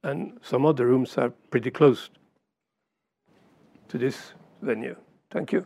[0.03, 2.09] and some of the rooms are pretty close
[3.89, 4.95] to this venue.
[5.31, 5.65] Thank you.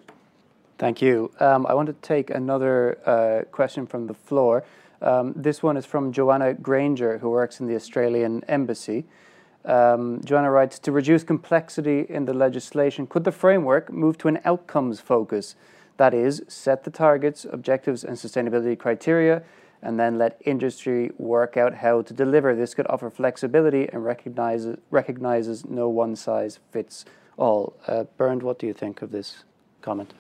[0.77, 1.31] Thank you.
[1.39, 4.63] Um, I want to take another uh, question from the floor.
[5.01, 9.05] Um, this one is from Joanna Granger, who works in the Australian Embassy.
[9.65, 14.39] Um, Joanna writes To reduce complexity in the legislation, could the framework move to an
[14.45, 15.55] outcomes focus?
[15.97, 19.43] That is, set the targets, objectives, and sustainability criteria
[19.81, 22.55] and then let industry work out how to deliver.
[22.55, 27.05] This could offer flexibility and recognizes, recognizes no one size fits
[27.37, 27.73] all.
[27.87, 29.43] Uh, Bernd, what do you think of this
[29.81, 30.13] comment?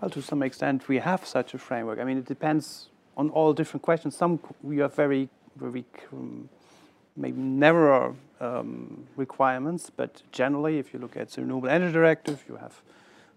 [0.00, 1.98] Well, to some extent, we have such a framework.
[1.98, 4.16] I mean, it depends on all different questions.
[4.16, 6.48] Some we have very, very um,
[7.16, 12.56] maybe narrower um, requirements, but generally, if you look at the Renewable Energy Directive, you
[12.56, 12.80] have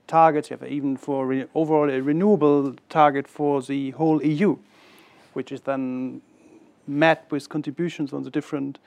[0.07, 0.49] targets.
[0.49, 4.57] You have even for overall a renewable target for the whole EU
[5.36, 6.21] which is then
[6.88, 8.80] met with contributions on the different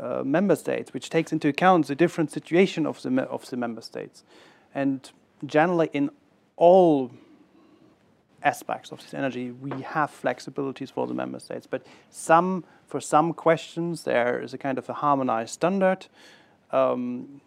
[0.00, 3.82] uh, member states, which takes into account the different situation of the, of the member
[3.82, 4.24] states.
[4.74, 5.08] And
[5.44, 6.10] generally in
[6.56, 7.10] all
[8.44, 11.66] aspects of this energy, we have flexibilities for the member states.
[11.66, 16.06] But some, for some questions, there is a kind of a harmonized standard,
[16.70, 17.40] um,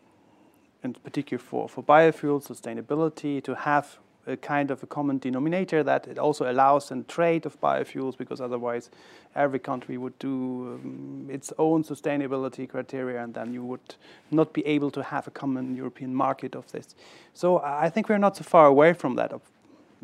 [0.83, 6.07] in particular for, for biofuels, sustainability, to have a kind of a common denominator that
[6.07, 8.89] it also allows a trade of biofuels because otherwise
[9.35, 13.95] every country would do um, its own sustainability criteria and then you would
[14.31, 16.95] not be able to have a common European market of this.
[17.33, 19.31] So I think we're not so far away from that.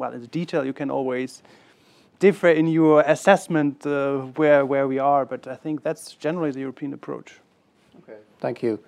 [0.02, 1.44] Well, in detail you can always
[2.18, 6.62] differ in your assessment uh, where, where we are, but I think that's generally the
[6.62, 7.40] European approach.
[8.00, 8.80] Okay, thank you.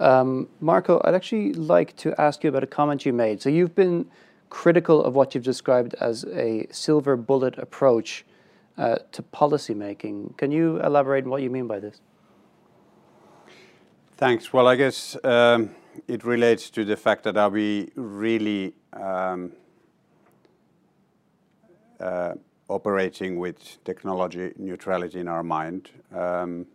[0.00, 3.40] Um, Marko, I'd actually like to ask you about a comment you made.
[3.40, 4.04] So you've been
[4.50, 8.26] critical of what you've described as a silver bullet approach
[8.76, 10.34] uh, to policy making.
[10.36, 12.02] Can you elaborate on what you mean by this?
[14.18, 14.52] Thanks.
[14.52, 15.70] Well, I guess um,
[16.06, 19.52] it relates to the fact that are we really um,
[22.68, 25.90] operating with technology neutrality in our mind?
[26.14, 26.66] Um,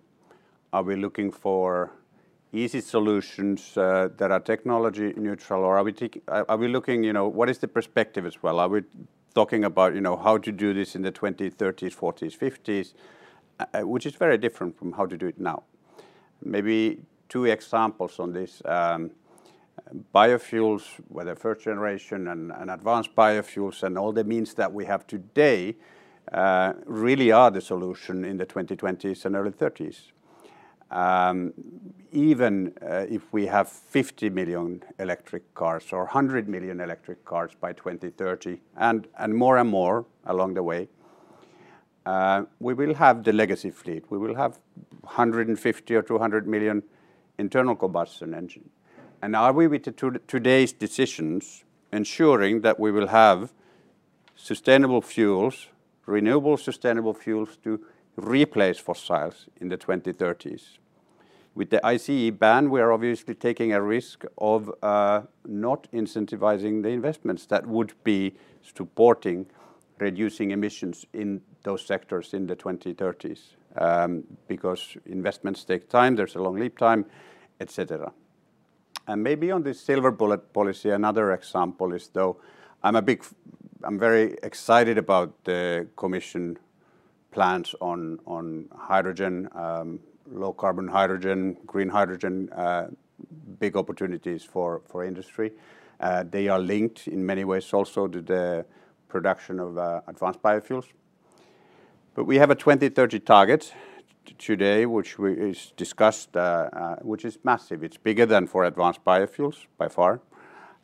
[0.74, 1.92] are we looking for
[2.52, 5.94] easy solutions uh, that are technology neutral, or are we
[6.28, 8.60] are we looking, you know, what is the perspective as well?
[8.60, 8.82] Are we
[9.36, 12.94] talking about, you know, how to do this in the 20s, 30s, 40s, 50s,
[13.60, 15.64] uh, which is very different from how to do it now.
[16.42, 18.62] Maybe two examples on this.
[20.14, 25.76] Biofuels, whether first generation and, advanced biofuels and all the means that we have today,
[26.32, 30.12] uh, really are the solution in the 2020s and early 30s.
[30.92, 31.54] Um,
[32.12, 37.74] even uh, if we have 50 million electric cars or 100 million electric cars by
[37.74, 40.88] 2030, and, and more and more along the way,
[42.06, 44.04] uh, we will have the legacy fleet.
[44.10, 44.60] We will have
[45.02, 46.84] 150 or 200 million
[47.38, 48.70] internal combustion engine.
[49.22, 49.84] And are we with
[50.28, 53.54] today's decisions ensuring that we will have
[54.36, 55.68] sustainable fuels,
[56.06, 57.80] renewable sustainable fuels to
[58.18, 60.78] replace fossils in the 2030s.
[61.56, 66.90] With the ICE ban, we are obviously taking a risk of uh, not incentivizing the
[66.90, 69.46] investments that would be supporting
[69.98, 73.40] reducing emissions in those sectors in the 2030s,
[73.78, 77.06] um, because investments take time, there's a long lead time,
[77.62, 78.12] et cetera.
[79.08, 82.38] And maybe on this silver bullet policy, another example is though
[82.84, 83.24] I'm a big,
[83.84, 86.58] I'm very excited about the commission
[87.32, 90.00] plans on, on hydrogen, um,
[90.32, 92.88] low carbon hydrogen, green hydrogen, uh,
[93.60, 95.52] big opportunities for, for industry.
[96.00, 98.66] Uh, they are linked in many ways also to the
[99.08, 100.86] production of uh, advanced biofuels.
[102.16, 103.74] But we have a 2030 target
[104.38, 107.84] today, which we, is discussed, uh, uh, which is massive.
[107.84, 110.22] It's bigger than for advanced biofuels by far.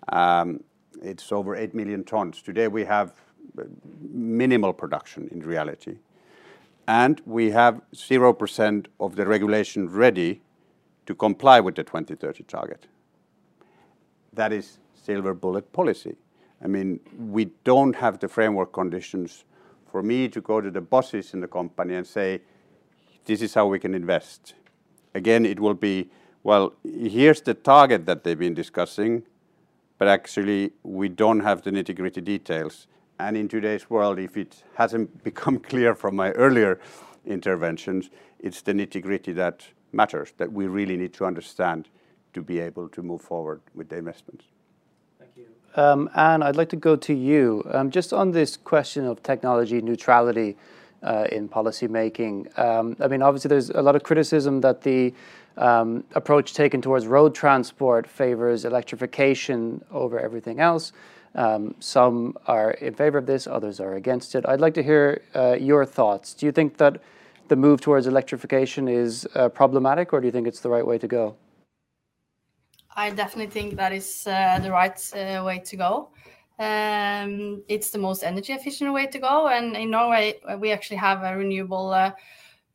[0.09, 0.63] Um,
[1.01, 2.41] it's over 8 million tons.
[2.41, 3.13] Today we have
[3.57, 3.63] uh,
[4.11, 5.97] minimal production in reality
[6.87, 10.41] and we have 0% of the regulation ready
[11.05, 12.87] to comply with the 2030 target.
[14.33, 16.15] That is silver bullet policy.
[16.63, 19.45] I mean, we don't have the framework conditions
[19.85, 22.41] for me to go to the bosses in the company and say,
[23.26, 24.53] this is how we can invest.
[25.13, 26.09] Again, it will be,
[26.43, 29.24] well, here's the target that they've been discussing,
[29.97, 32.88] but actually we don't have the nitty gritty details.
[33.19, 36.80] And in today's world, if it hasn't become clear from my earlier
[37.26, 38.09] interventions,
[38.39, 41.89] it's the nitty-gritty that matters, that we really need to understand
[42.34, 44.45] to be able to move forward with the investments.
[45.19, 45.45] Thank you.
[45.76, 47.63] Um, Anne, I'd like to go to you.
[47.72, 50.57] Um, just on this question of technology neutrality
[51.04, 52.58] uh, in policymaking.
[52.58, 55.14] Um, I mean, obviously, there's a lot of criticism that the
[55.58, 60.93] um, approach taken towards road transport favors electrification over everything else.
[61.34, 64.45] Um, some are in favor of this, others are against it.
[64.47, 66.34] I'd like to hear uh, your thoughts.
[66.34, 67.02] Do you think that
[67.47, 70.97] the move towards electrification is uh, problematic, or do you think it's the right way
[70.97, 71.36] to go?
[72.95, 76.10] I definitely think that is uh, the right uh, way to go.
[76.60, 81.24] Um, it's the most energy efficient way to go, and in Norway we actually have
[81.24, 82.12] a renewable uh,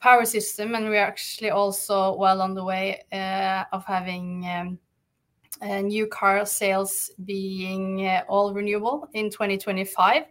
[0.01, 4.47] power system, and we're actually also well on the way uh, of having.
[4.47, 4.79] Um,
[5.62, 10.24] uh, new car sales being uh, all renewable in 2025.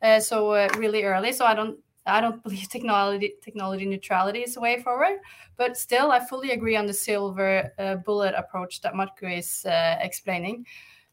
[0.00, 1.32] Uh, so really early.
[1.32, 5.18] So I don't I don't believe technology technology neutrality is the way forward.
[5.56, 7.70] But still, I fully agree on the silver
[8.06, 9.66] bullet approach that Marko is
[10.00, 10.64] explaining.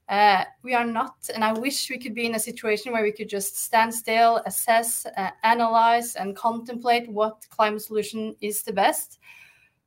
[0.09, 3.11] Uh, we are not, and I wish we could be in a situation where we
[3.11, 9.19] could just stand still, assess, uh, analyze, and contemplate what climate solution is the best.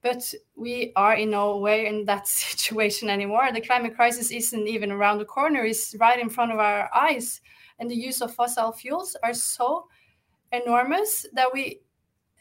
[0.03, 3.51] But we are in no way in that situation anymore.
[3.53, 7.41] The climate crisis isn't even around the corner, it's right in front of our eyes.
[7.79, 9.87] And the use of fossil fuels are so
[10.53, 11.81] enormous that we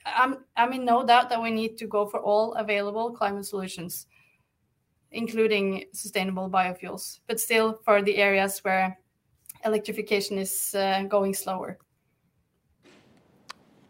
[0.06, 4.08] I'm I'm in no doubt that we need to go for all available climate solutions,
[5.12, 8.98] including sustainable biofuels, but still for the areas where
[9.66, 11.78] electrification is uh, going slower.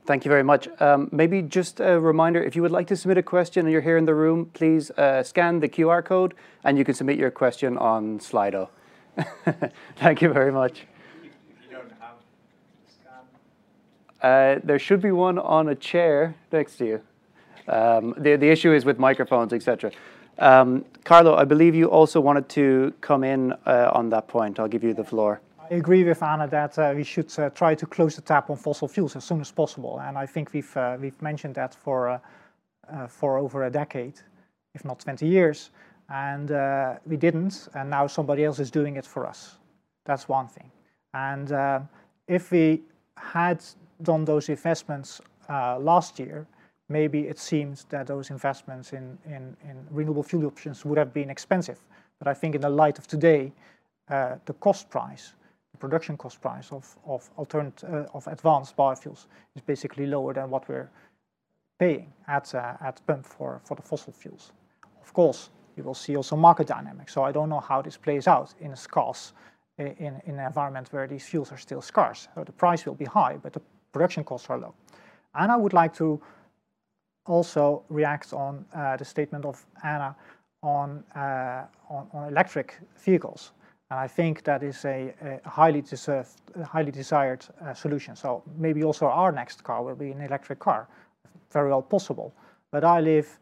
[0.09, 0.67] Thank you very much.
[0.81, 3.81] Um, maybe just a reminder, if you would like to submit a question and you're
[3.81, 7.29] here in the room, please uh, scan the QR code and you can submit your
[7.29, 8.69] question on Slido.
[9.97, 10.87] Thank you very much.
[11.21, 11.29] If
[11.69, 16.85] you don't have to scan Uh, there should be one on a chair next to
[16.87, 17.01] you.
[17.67, 19.53] Um, the, the issue is with microphones,
[20.39, 20.83] etc.
[21.03, 24.59] Carlo, I believe you also wanted to come in uh, on that point.
[24.59, 25.41] I'll give you the floor.
[25.59, 28.57] I agree with Anna that uh, we should uh, try to close the tap on
[28.57, 29.99] fossil fuels as soon as possible.
[30.01, 32.21] And I think we've we've mentioned that for
[33.37, 34.19] over a decade,
[34.73, 35.71] if not 20 years.
[36.09, 36.49] And
[37.05, 39.57] we didn't, and now somebody else is doing it for us.
[40.05, 40.71] That's one thing.
[41.13, 41.87] And
[42.27, 42.81] if we
[43.17, 43.63] had
[44.01, 46.47] done those investments last year,
[46.89, 51.77] maybe it seems that those investments in in renewable fuel options would have been expensive.
[52.19, 53.53] But I think in the light of today,
[54.09, 55.33] uh, the cost price,
[55.71, 60.89] the production cost price of uh, of advanced biofuels is basically lower than what we're
[61.77, 64.51] paying at uh, at pump for for the fossil fuels.
[65.01, 67.13] Of course, you will see also market dynamics.
[67.13, 68.77] So I don't know how this plays out in a
[69.79, 72.27] an environment where these fuels are still scarce.
[72.35, 73.61] The price will be high, but the
[73.91, 74.73] production costs are low.
[75.33, 76.21] And I would like to
[77.25, 80.15] also react on uh, the statement of Anna
[80.63, 81.03] uh, on
[82.11, 83.51] on electric vehicles.
[83.91, 85.13] And I think that is a
[85.45, 88.15] highly deserved, a highly desired uh, solution.
[88.15, 90.87] So maybe also our next car will be an electric car.
[91.51, 92.33] Very well possible.
[92.71, 93.39] But I live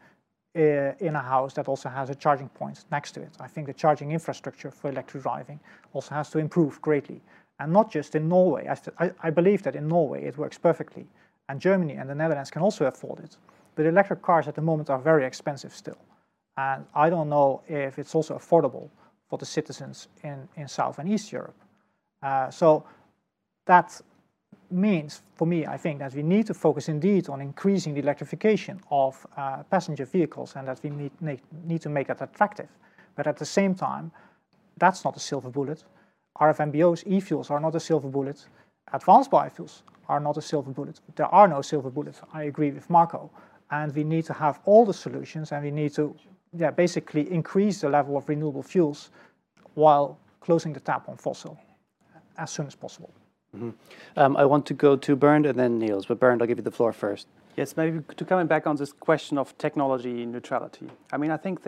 [0.56, 3.30] in a house that also has a charging point next to it.
[3.40, 5.60] I think the charging infrastructure for electric driving
[5.94, 7.22] also has to improve greatly.
[7.60, 8.68] And not just in Norway.
[9.24, 11.08] I believe that in Norway it works perfectly,
[11.50, 13.38] and Germany and the Netherlands can also afford it.
[13.78, 16.00] But electric cars at the moment are very expensive still.
[16.58, 18.90] And I don't know if it's also affordable
[19.30, 21.56] for the citizens in in South and East Europe.
[22.24, 22.84] Uh, so
[23.66, 24.02] that
[24.72, 28.82] means, for me, I think that we need to focus indeed on increasing the electrification
[28.90, 31.12] of uh, passenger vehicles and that we
[31.66, 32.70] need to make that attractive.
[33.16, 34.12] But at the same time,
[34.78, 35.84] that's not a silver bullet.
[36.40, 38.48] RFNBO's e-fuels are not a silver bullet.
[38.94, 41.00] Advanced biofuels are not a silver bullet.
[41.16, 42.22] There are no silver bullets.
[42.34, 43.30] I agree with Marko.
[43.70, 46.16] And we need to have all the solutions, and we need to
[46.76, 49.10] basically increase the level of renewable fuels
[49.76, 51.58] while closing the tap on fossil
[52.38, 53.12] as soon as possible.
[53.56, 53.70] Mm-hmm.
[54.16, 56.06] Um, I want to go to Bernd and then Niels.
[56.06, 57.28] But Bernd, I'll give you the floor first.
[57.56, 60.88] Yes, maybe to coming back on this question of technology neutrality.
[61.12, 61.62] I mean, I think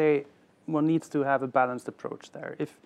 [0.66, 2.56] one needs to have a balanced approach there.
[2.60, 2.78] If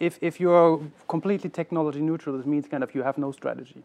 [0.00, 3.82] If you're completely technology neutral, this means kind of you have no strategy.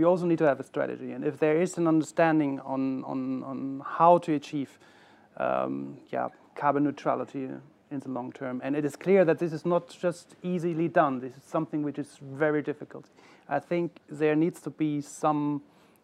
[0.00, 3.42] We also need to have a strategy, and if there is an understanding on on,
[3.42, 4.78] on how to achieve
[5.36, 5.98] um,
[6.54, 7.50] carbon neutrality
[7.90, 11.20] in the long term, and it is clear that this is not just easily done,
[11.20, 13.10] this is something which is very difficult.
[13.46, 15.60] I think there needs to be some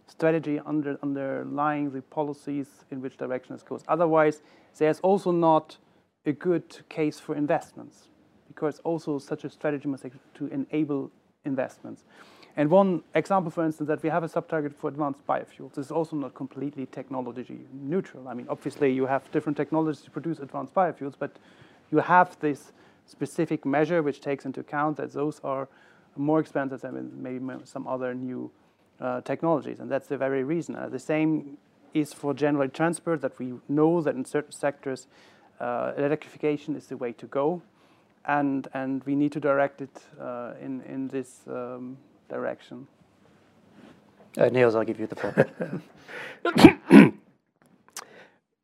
[0.07, 3.83] strategy under, underlying the policies in which direction this goes.
[3.89, 4.43] Otherwise,
[4.77, 5.79] there's also not
[6.27, 8.09] a good case for investments,
[8.47, 11.11] because also such a strategy must to enable
[11.47, 12.05] investments.
[12.59, 15.75] And one example, for instance, that we have a sub-target for advanced biofuels.
[15.75, 18.29] This is also not completely technology neutral.
[18.29, 21.37] I mean, obviously, you have different technologies to produce advanced biofuels, but
[21.93, 22.73] you have this
[23.05, 25.69] specific measure which takes into account that those are
[26.17, 28.51] more expensive than maybe some other new
[29.01, 30.75] uh, technologies, and that's the very reason.
[30.75, 31.59] Uh, the same
[31.93, 35.07] is for general transport, that we know that in certain sectors,
[35.61, 37.61] uh, electrification is the way to go,
[38.25, 40.03] and and we need to direct it
[40.63, 41.99] in this um,
[42.29, 42.87] direction.
[44.37, 45.47] Uh, Niels, I'll give you the floor.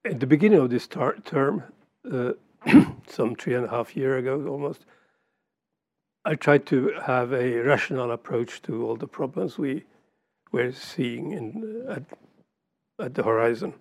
[0.05, 1.63] At the beginning of this term,
[2.11, 2.33] uh,
[3.09, 4.85] some three and a half year ago almost,
[6.25, 9.85] I tried to have a rational approach to all the problems we
[10.53, 12.01] were seeing uh,
[13.03, 13.75] at the horizon.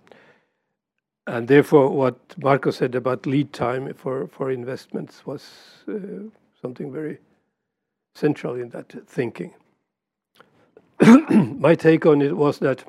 [1.28, 5.44] And therefore, what Marko said about lead time for investments was
[6.62, 7.20] something very
[8.16, 9.54] central in that thinking.
[11.60, 12.84] My take on it was that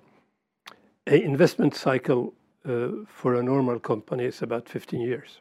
[1.07, 2.35] an investment cycle
[2.69, 5.41] uh, for a normal company is about 15 years.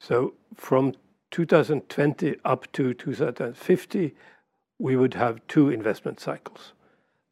[0.00, 0.94] So from
[1.30, 4.14] 2020 up to 2050,
[4.78, 6.72] we would have two investment cycles.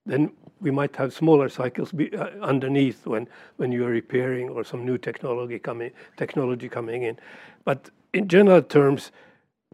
[0.06, 4.84] Then we might have smaller cycles uh, underneath when when you are repairing or some
[4.84, 7.18] new technology coming, technology coming in.
[7.64, 9.10] But in general terms,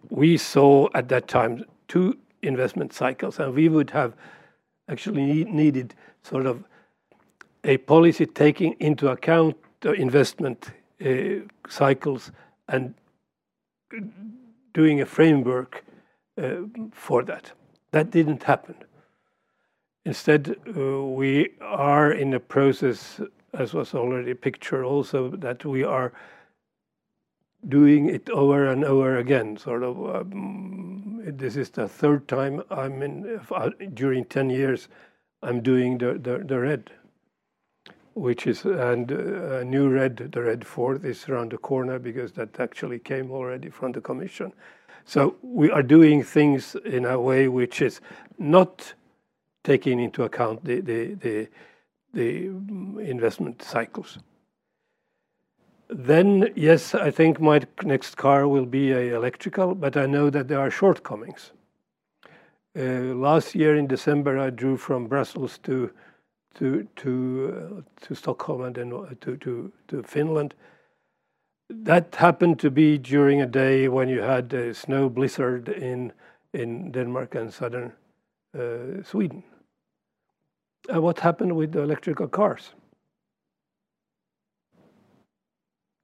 [0.09, 4.15] we saw at that time two investment cycles, and we would have
[4.89, 6.65] actually needed sort of
[7.65, 10.71] a policy taking into account the investment
[11.05, 12.33] uh, cycles
[12.69, 12.95] and
[14.73, 15.85] doing a framework
[16.39, 16.57] uh,
[16.93, 17.53] for that.
[17.91, 18.77] That didn't happen.
[20.05, 23.21] Instead, uh, we are in a process,
[23.53, 26.13] as was already pictured also, that we are
[27.69, 29.57] doing it over and over again.
[29.59, 30.29] sort of.
[31.39, 33.41] This is the third time I'm in.
[33.95, 34.89] during 10 years
[35.43, 36.91] I'm doing the RED.
[38.15, 42.61] which is and uh, new red the red fourth is around the corner because that
[42.61, 44.53] actually came already from the commission
[45.05, 48.01] so we are doing things in a way which is
[48.39, 48.95] not
[49.65, 51.49] taking into account the the the,
[52.15, 52.47] the
[53.01, 54.19] investment cycles
[55.89, 60.49] then yes i think my next car will be a electrical but i know that
[60.49, 61.53] there are shortcomings
[62.79, 65.91] uh, last year in december i drove from brussels to
[66.57, 67.13] to to
[67.79, 70.55] uh, to Stockholm and then uh, to to to Finland.
[71.69, 76.13] That happened to be during a day when you had a snow blizzard in
[76.53, 77.93] in Denmark and southern
[78.59, 79.43] uh, Sweden.
[80.89, 82.75] And what happened with the electrical cars?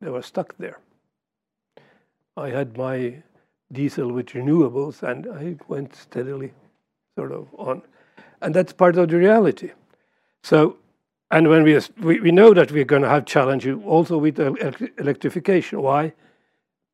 [0.02, 0.80] They were stuck there.
[2.36, 3.22] I had my
[3.70, 6.52] diesel with renewables and I went steadily
[7.14, 7.82] sort of on.
[8.40, 9.70] And that's part of the reality.
[10.42, 10.76] So,
[11.30, 14.40] and when we, we, we know that we're going to have challenges also with
[14.98, 15.80] electrification.
[15.80, 16.12] Why?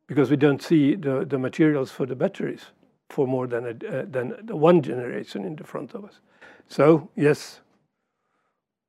[0.07, 2.67] Because we don't see the, the materials for the batteries
[3.09, 6.21] for more than, a, uh, than one generation in the front of us.
[6.69, 7.61] So, yes,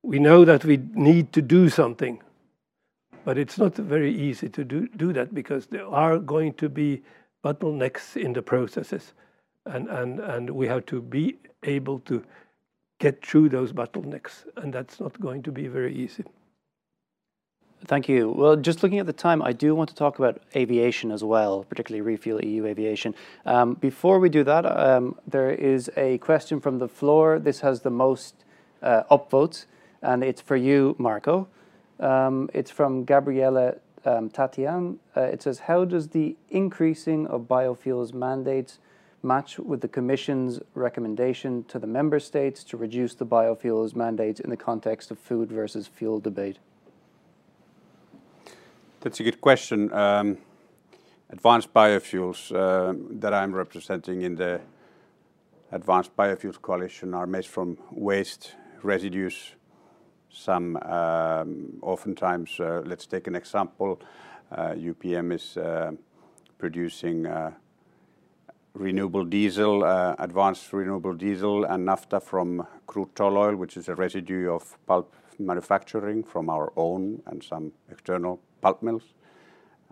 [0.04, 2.22] we know that we need to do something,
[3.26, 7.02] but it's not very easy to do, do that because there are going to be
[7.44, 9.14] bottlenecks in the processes,
[9.66, 12.24] and, and, and we have to be able to
[13.00, 16.24] get through those bottlenecks, and that's not going to be very easy.
[17.86, 18.30] Thank you.
[18.30, 21.64] Well, just looking at the time, I do want to talk about aviation as well,
[21.64, 23.16] particularly Refuel EU Aviation.
[23.46, 27.40] Um, before we do that, um, there is a question from the floor.
[27.40, 28.36] This has the most
[28.84, 29.66] uh, upvotes,
[30.02, 31.48] and it's for you, Marko.
[32.00, 33.76] Um, it's from Gabriela
[34.06, 34.97] um, Tatian.
[35.16, 38.80] Uh, it says, How does the increasing of biofuels mandates
[39.22, 44.50] match with the Commission's recommendation to the Member States to reduce the biofuels mandates in
[44.50, 46.58] the context of food versus fuel debate?
[49.02, 49.91] That's a good question.
[49.93, 50.38] Um,
[51.30, 54.62] advanced biofuels uh, that I'm representing in the
[55.72, 59.54] Advanced Biofuels Coalition are made from waste residues.
[60.32, 64.00] Some um, oftentimes, uh, let's take an example.
[64.52, 65.92] Uh, UPM is uh,
[66.58, 67.52] producing uh,
[68.74, 73.96] renewable diesel, uh, advanced renewable diesel and naphtha from crude tall oil, which is a
[73.96, 79.14] residue of pulp manufacturing from our own and some external pulp mills.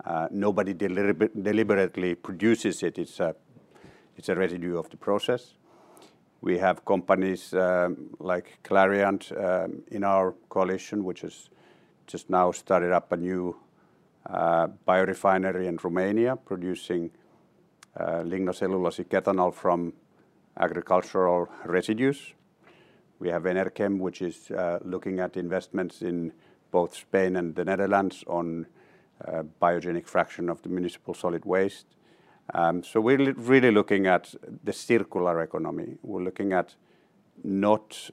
[0.04, 2.98] Uh, nobody deliberately produces it.
[2.98, 3.34] It's a,
[4.16, 5.54] it's a residue of the process.
[6.40, 11.50] We have companies um, like Clariant um, in our coalition, which has
[12.06, 13.56] just now started up a new
[14.24, 17.10] uh, biorefinery in Romania, producing
[17.96, 19.92] uh, lignocellulosic ethanol from
[20.60, 22.34] agricultural residues.
[23.18, 26.32] We have Enerkem, which is uh, looking at investments in
[26.70, 28.66] both Spain and the Netherlands on
[29.60, 31.97] biogenic fraction of the municipal solid waste.
[32.54, 34.34] Um, so we're really looking at
[34.64, 35.96] the circular economy.
[36.02, 36.74] We're looking at
[37.44, 38.10] not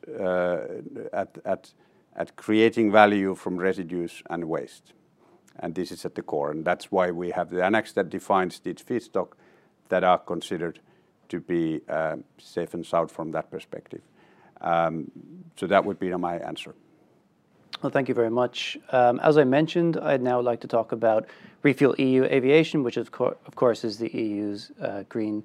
[1.14, 1.74] at
[2.16, 4.94] at creating value from residues and waste.
[5.60, 8.62] And this is at the core, and that's why we have the annex that defines
[8.66, 9.30] each feedstock
[9.88, 10.80] that are considered
[11.30, 14.02] to be uh, safe and sound from that perspective.
[14.60, 15.12] Um,
[15.56, 16.76] so that would be my answer.
[17.86, 18.80] Well, thank you very much.
[18.92, 21.28] Um, as I mentioned, I'd now like to talk about
[21.62, 25.44] Refuel EU Aviation, which of, of course is the EU's uh, green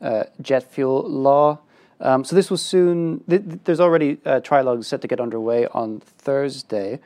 [0.00, 1.58] uh, jet fuel law.
[1.98, 5.98] Um, so this will soon, th there's already uh, trilogues set to get underway on
[5.98, 7.00] Thursday.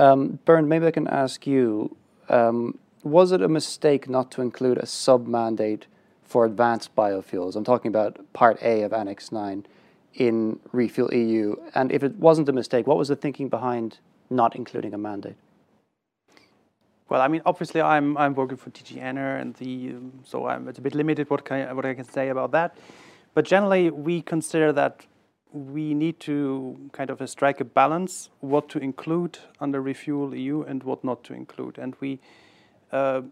[0.00, 1.96] Um, maybe I can ask you,
[2.28, 5.86] um, was it a mistake not to include a sub-mandate
[6.24, 7.54] for advanced biofuels.
[7.54, 9.64] I'm talking about Part A of Annex 9
[10.14, 11.54] in Refuel EU.
[11.74, 13.98] And if it wasn't a mistake, what was the thinking behind
[14.30, 15.36] not including a mandate?
[17.08, 20.78] Well, I mean, obviously, I'm I'm working for DG Ener, and the so I'm it's
[20.78, 22.76] a bit limited what can I, what I can say about that.
[23.34, 25.06] But generally, we consider that
[25.52, 30.82] we need to kind of strike a balance what to include under Refuel EU and
[30.82, 32.20] what not to include, and we.
[32.92, 33.22] Uh,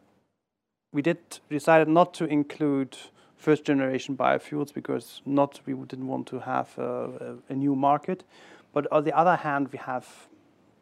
[0.93, 1.19] we did
[1.51, 2.97] decided not to include
[3.37, 8.25] first generation biofuels because not we didn't want to have a, a, a new market.
[8.73, 10.07] But on the other hand, we have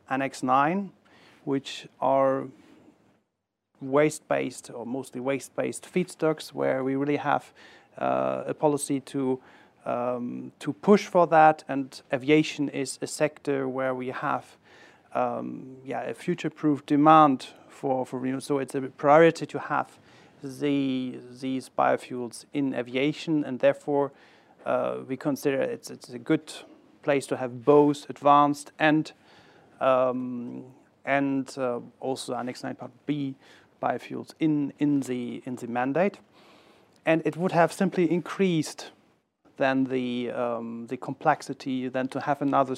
[0.09, 0.91] Annex 9,
[1.45, 2.45] which are
[3.81, 7.53] waste-based or mostly waste-based feedstocks, where we really have
[7.99, 9.41] uh, a policy to
[9.87, 11.63] um, to push for that.
[11.69, 14.57] And aviation is a sector where we have
[15.15, 18.41] um, yeah a future-proof demand for for renewable.
[18.41, 19.99] So it's a priority to have
[20.45, 24.13] the, these biofuels in aviation, and therefore
[24.67, 26.53] uh, we consider it's, it's a good
[27.03, 29.13] place to have both advanced and
[29.81, 30.65] Um,
[31.05, 33.35] and uh, also Annex 9 Part B
[33.83, 36.19] biofuels in in, the in the mandate.
[37.07, 38.91] And it would have simply increased
[39.57, 42.75] then the um, the complexity than to have another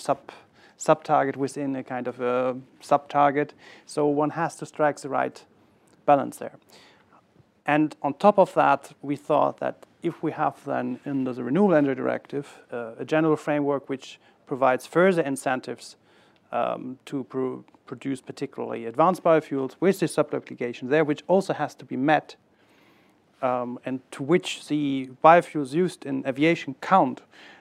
[0.77, 3.55] sub-target within a kind of a sub-target.
[3.87, 5.45] So one has to strike the right
[6.05, 6.59] balance there.
[7.67, 11.75] And on top of that, we thought that if we have then under the Renewable
[11.75, 15.97] Energy Directive, uh, a general framework which provides further incentives
[16.57, 17.25] Um, to
[17.87, 22.37] produce particularly advanced biofuels with the sub-obligation there, which also has to be met,
[23.43, 27.21] um, and to which the biofuels used in aviation count,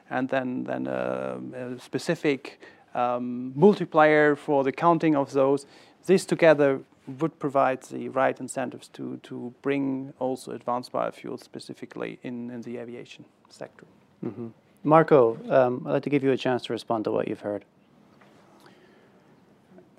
[0.10, 2.60] and then then uh, a specific
[2.94, 5.68] um, multiplier for the counting of those.
[6.06, 6.80] This together
[7.20, 13.26] would provide the right incentives to to bring also advanced biofuels specifically in the aviation
[13.50, 13.86] sector.
[14.24, 14.48] Mm-hmm.
[14.84, 15.38] Marko,
[15.86, 17.66] I'd like to give you a chance to respond to what you've heard.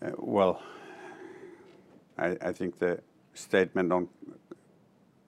[0.03, 0.63] Uh, well,
[2.19, 3.01] I think the
[3.35, 4.09] statement on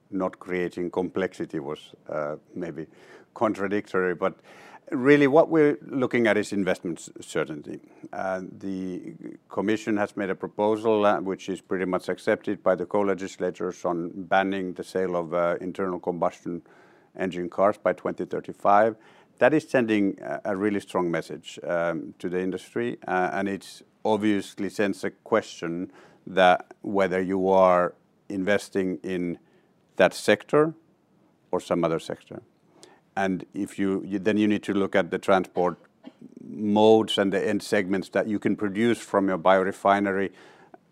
[0.09, 2.87] not creating complexity was uh, maybe
[3.35, 4.39] contradictory, but
[4.91, 7.79] really what we're looking at is investment certainty.
[8.11, 9.13] The
[9.49, 14.09] commission has made a proposal uh, which is pretty much accepted by the co-legislators on
[14.15, 16.63] banning the sale of internal combustion
[17.15, 18.95] engine cars by 2035.
[19.39, 24.69] That is sending a really strong message um, to the industry, uh, and it obviously
[24.69, 25.91] sends a question
[26.27, 27.95] that whether you are
[28.27, 29.39] investing in
[29.95, 30.73] that sector
[31.51, 32.41] or some other sector.
[33.15, 35.77] And then you need to look at the transport
[36.41, 40.31] modes and the end segments that you can produce from your biorefinery,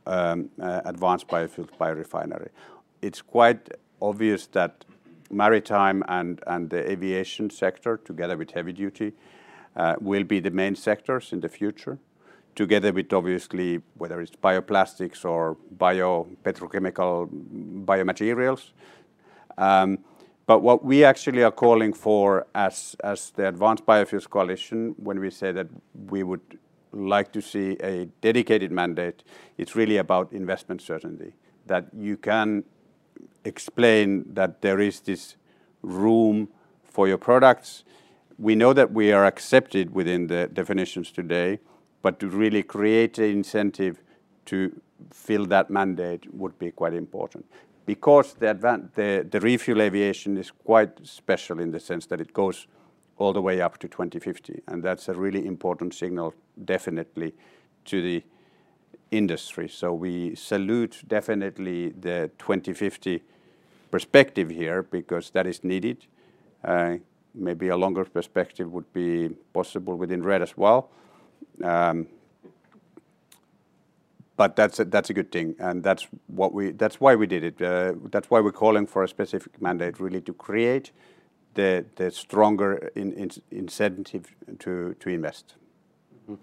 [0.06, 2.50] um, uh, advanced biofuels biorefinery.
[3.02, 3.70] It's quite
[4.02, 4.86] obvious that
[5.30, 9.14] maritime and the aviation sector, together with heavy duty,
[10.00, 12.00] will be the main sectors in the future,
[12.56, 17.30] together with obviously whether it's bioplastics or biopetrochemical
[17.86, 18.72] biomaterials.
[19.58, 20.00] Um,
[20.46, 22.96] but what we actually are calling for as
[23.36, 25.68] the Advanced Biofuels Coalition, when we say that
[26.10, 26.58] we would
[26.94, 29.24] like to see a dedicated mandate,
[29.58, 31.34] it's really about investment certainty.
[31.66, 32.64] That you can
[33.44, 35.36] explain that there is this
[35.82, 36.50] room
[36.84, 37.84] for your products.
[38.38, 41.60] We know that we are accepted within the definitions today,
[42.02, 44.02] but to really create the incentive
[44.46, 47.46] to fill that mandate would be quite important.
[47.86, 52.68] Because the refuel Aviation is quite special in the sense that it goes
[53.18, 56.34] all the way up to 2050, and that's a really important signal,
[56.66, 57.34] definitely,
[57.86, 58.24] to the
[59.12, 59.70] industry.
[59.70, 63.24] So we salute definitely the 2050
[63.92, 66.06] perspective here because that is needed.
[66.64, 66.98] Uh,
[67.34, 70.90] maybe a longer perspective would be possible within RED as well.
[71.64, 72.08] Um,
[74.36, 74.80] but that's
[75.10, 77.60] a good thing, and that's what we that's why we did it.
[77.60, 80.92] Uh, that's why we're calling for a specific mandate, really to create
[81.56, 82.92] the the stronger
[83.50, 85.56] incentive to invest.
[86.30, 86.36] Mm-hmm.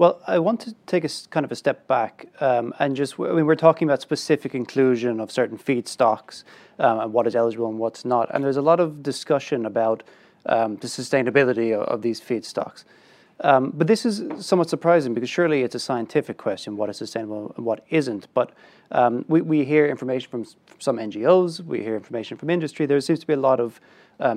[0.00, 2.24] Well, I want to take a kind of a step back.
[2.40, 6.42] Um, and just, I mean, we're talking about specific inclusion of certain feedstocks,
[6.78, 8.34] um, and what is eligible and what's not.
[8.34, 10.02] And there's a lot of discussion about
[10.46, 12.84] um, the sustainability of these feedstocks.
[13.40, 17.52] Um, but this is somewhat surprising because surely it's a scientific question, what is sustainable
[17.58, 18.26] and what isn't.
[18.32, 18.52] But
[19.28, 20.46] we hear information from
[20.78, 22.86] some NGOs, we hear information from industry.
[22.86, 23.78] There seems to be a lot of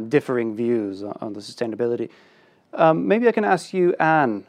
[0.09, 2.09] differing views on the sustainability.
[2.93, 4.45] Maybe I can ask you, Anne,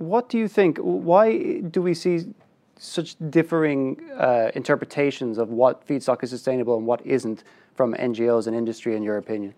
[0.00, 0.78] what do you think?
[0.78, 2.32] Why do we see
[2.78, 7.44] such differing uh, interpretations of what feedstock is sustainable and what isn't
[7.74, 9.52] from NGOs and industry, in your opinion?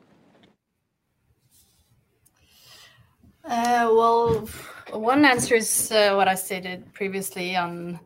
[3.45, 4.49] Uh, well,
[4.90, 8.01] one answer is uh, what I stated previously on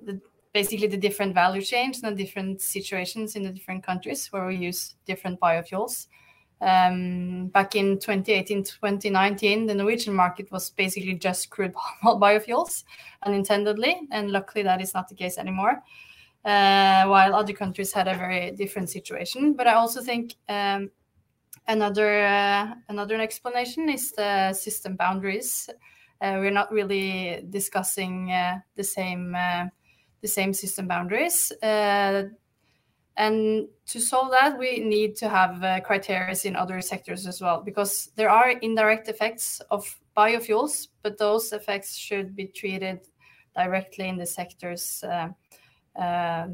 [0.53, 4.57] basically the different value chains and the different situations in the different countries where we
[4.57, 6.07] use different biofuels.
[6.61, 12.85] Um, back in 2018, 2019, the Norwegian market was basically just crude biofuels
[13.23, 15.83] unintendedly, and luckily that is not the case anymore.
[16.45, 19.55] Uh, while other countries had a very different situation.
[19.55, 20.93] But I also think um,
[21.67, 25.69] another uh, another explanation is the system boundaries.
[26.21, 28.29] Uh, we're not really discussing
[28.77, 31.53] the same the same system boundaries.
[33.17, 37.63] And to solve that, we need to have uh, criteria in other sectors as well,
[37.63, 43.01] because there are indirect effects of biofuels, but those effects should be treated
[43.55, 45.29] directly in the sectors uh,
[45.99, 46.49] uh,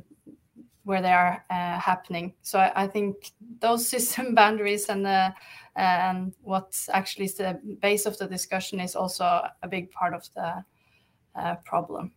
[0.84, 2.34] where they are happening.
[2.42, 8.78] So I think those system boundaries and what actually is the base of the discussion
[8.78, 9.24] is also
[9.62, 10.64] a big part of the
[11.64, 12.12] problem.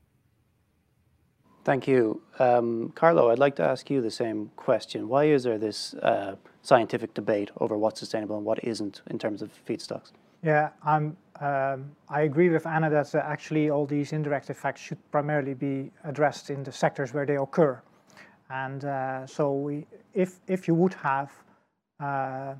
[1.65, 2.21] Thank you.
[2.37, 5.09] Um, Carlo, I'd like to ask you the same question.
[5.09, 9.41] Why is there this uh, scientific debate over what's sustainable and what isn't in terms
[9.41, 10.11] of feedstocks?
[10.43, 15.55] Yeah, um, I agree with Anna that uh, actually all these indirect effects should primarily
[15.55, 17.81] be addressed in the sectors where they occur.
[18.51, 21.31] And uh so we if if you would have
[21.99, 22.53] uh,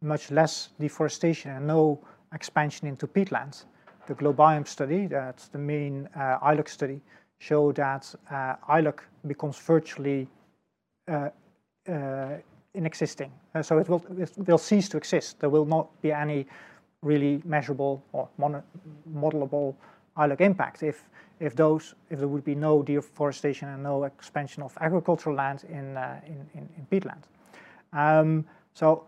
[0.00, 2.00] much less deforestation and no
[2.32, 3.66] expansion into peatlands,
[4.06, 7.00] the GLOBIOM study, that's the main ILUC study,
[7.48, 8.14] showed that
[8.68, 10.28] ILUC becomes virtually
[12.74, 13.30] inexisting.
[13.54, 15.40] Uh, so it will it will cease to exist.
[15.40, 16.46] There will not be any
[17.02, 18.28] really measurable or
[19.22, 19.74] modelable
[20.16, 21.04] ILUC impact if
[21.40, 25.98] if, those, if there would be no deforestation and no expansion of agricultural land in
[26.90, 27.24] peatland.
[27.92, 29.04] Um, so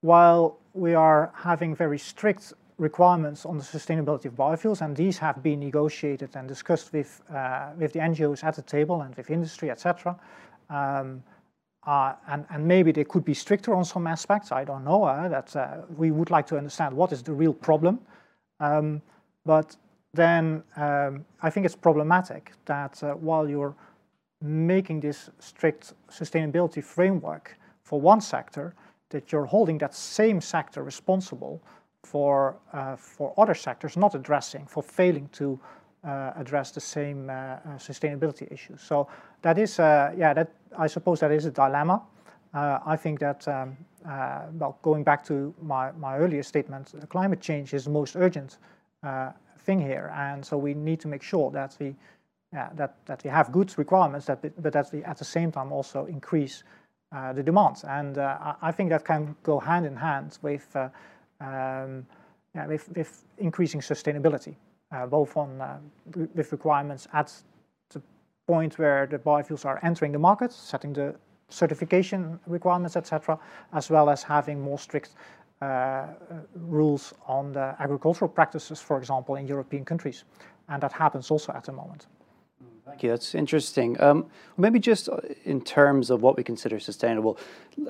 [0.00, 5.42] while we are having very strict requirements on the sustainability of biofuels, and these have
[5.42, 9.70] been negotiated and discussed with uh, with the NGOs at the table and with industry,
[9.70, 10.16] et cetera,
[10.70, 11.22] um,
[11.86, 12.14] uh,
[12.50, 15.04] and maybe they could be stricter on some aspects, I don't know.
[15.04, 18.00] Uh, that we would like to understand what is the real problem.
[18.58, 19.00] Um,
[19.44, 19.76] but
[20.12, 23.74] then um, I think it's problematic that while you're
[24.42, 28.74] making this strict sustainability framework for one sector,
[29.10, 31.62] that you're holding that same sector responsible
[32.06, 35.58] for uh, for other sectors not addressing, for failing to
[36.04, 38.80] uh, address the same uh, sustainability issues.
[38.80, 39.08] So
[39.42, 42.00] that is, yeah, that I suppose that is a dilemma.
[42.54, 43.76] I think that, um,
[44.58, 48.58] well, going back to my my earlier statement, climate change is the most urgent
[49.58, 50.12] thing here.
[50.14, 51.96] And so we need to make sure that we
[52.52, 55.72] yeah, that, that we have good requirements, that, but that we at the same time
[55.72, 56.64] also increase
[57.34, 57.84] the demands.
[57.84, 58.18] And
[58.62, 60.76] i think that can go hand in hand with
[61.40, 62.06] Um,
[63.38, 64.54] increasing sustainability,
[64.92, 65.78] uh, both on uh,
[66.34, 67.32] with requirements at
[67.90, 68.00] the
[68.46, 71.14] point where the biofuels are entering the market, setting the
[71.48, 73.38] certification requirements, etc.,
[73.72, 75.14] as well as having more strict
[75.62, 76.06] uh,
[76.54, 80.24] rules on the agricultural practices, for example, in European countries.
[80.68, 82.06] And that happens also at the moment.
[82.84, 83.10] Thank you.
[83.10, 84.00] That's interesting.
[84.00, 84.26] Um,
[84.56, 85.08] maybe just
[85.44, 87.36] in terms of what we consider sustainable,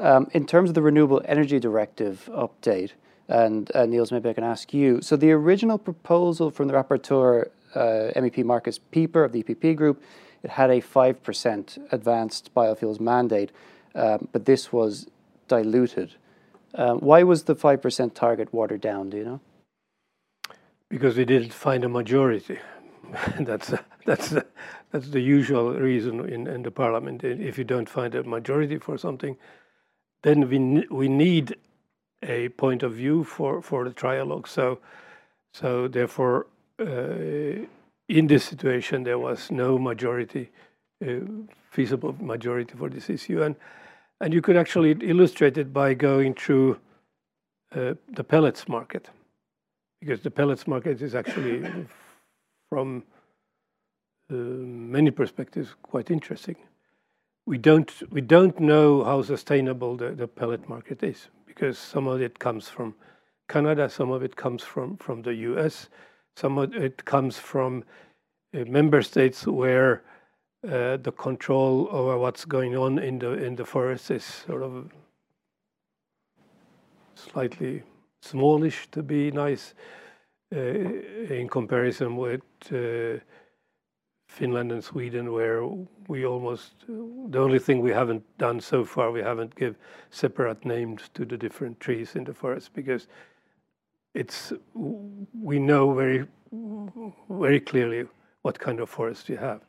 [0.01, 2.93] um, in terms of the Renewable Energy Directive update,
[3.29, 5.01] and uh, Nils, maybe I can ask you.
[5.03, 10.03] So the original proposal from the rapporteur, uh, MEP Markus Pieper of the EPP Group,
[10.43, 13.51] it had a 5% advanced biofuels mandate,
[13.95, 15.09] um, but this was
[15.49, 16.15] diluted.
[16.75, 19.11] Um, why was the 5% target watered down?
[19.11, 19.41] Do you know?
[20.89, 22.59] Because we didn't find a majority.
[23.39, 23.73] That's
[24.05, 24.35] that's,
[24.91, 27.23] that's the usual reason in in the parliament.
[27.23, 29.37] If you don't find a majority for something,
[30.23, 31.57] then we, we need
[32.23, 34.49] a point of view for for the trialogue.
[34.49, 34.79] So,
[35.53, 36.47] so therefore,
[36.79, 37.67] uh,
[38.09, 40.51] in this situation, there was no majority
[41.05, 41.21] uh,
[41.71, 43.43] feasible majority for this issue.
[43.43, 43.55] And,
[44.21, 46.79] and you could actually illustrate it by going through
[47.75, 49.11] uh, the pellets market,
[50.01, 51.71] because the pellets market is actually,
[52.71, 53.03] from
[54.31, 56.57] many perspectives, quite interesting.
[57.45, 62.95] We don't know how sustainable the pellet market is, because some of it comes from
[63.49, 65.89] Canada, some of it comes from from the U.S.,
[66.37, 67.83] some of it comes from
[68.55, 70.03] uh, member states where
[70.65, 74.91] uh, the control over what's going on in the forest is sort of
[77.15, 77.83] slightly
[78.21, 79.75] smallish, to be nice,
[80.55, 82.43] uh, in comparison with
[84.27, 85.67] Finland and Sweden, where
[86.09, 89.77] we almost the only thing we haven't done so far, we haven't give
[90.11, 93.09] separate names to the different trees in the forest because
[94.15, 94.53] it's
[95.33, 96.27] we know very
[97.31, 98.07] very clearly
[98.43, 99.61] what kind of forest you have.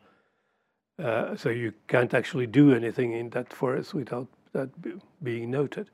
[1.00, 4.70] Uh, so you can't actually do anything in that forest without that
[5.24, 5.90] being noted.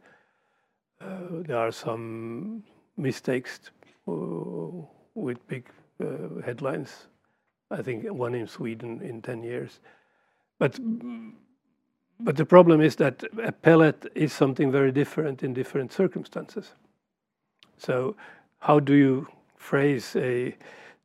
[1.01, 2.63] Uh, there are some
[2.95, 3.59] mistakes
[4.07, 4.13] uh,
[5.15, 5.69] with big
[6.45, 7.07] headlines,
[7.73, 9.79] I think one in Sweden in 10 years.
[10.59, 10.79] But,
[12.19, 16.73] but the problem is that a pellet is something very different in different circumstances.
[17.77, 18.15] So,
[18.59, 20.55] how do you phrase a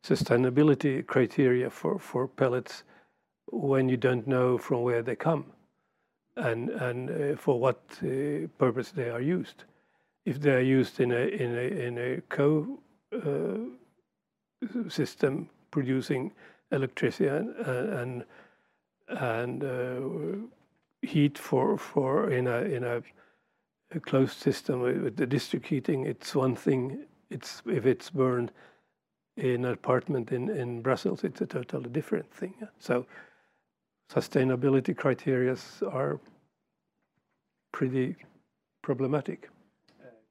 [0.03, 2.83] sustainability criteria for for pellets
[3.51, 5.45] when you don't know from where they come
[6.37, 9.65] and and uh, for what uh, purpose they are used?
[10.25, 13.63] If they are used in a co-system
[15.41, 16.31] uh, producing
[16.71, 18.25] electricity and and
[19.09, 20.47] and uh,
[21.01, 23.01] heat for for in a in a
[24.01, 27.05] closed system with the district heating, it's one thing.
[27.29, 28.51] It's If it's burned
[29.37, 32.53] in an apartment in, in Brussels, it's a totally different thing.
[32.79, 33.05] So
[34.11, 35.55] sustainability criteria
[35.91, 36.19] are
[37.71, 38.15] pretty
[38.81, 39.49] problematic.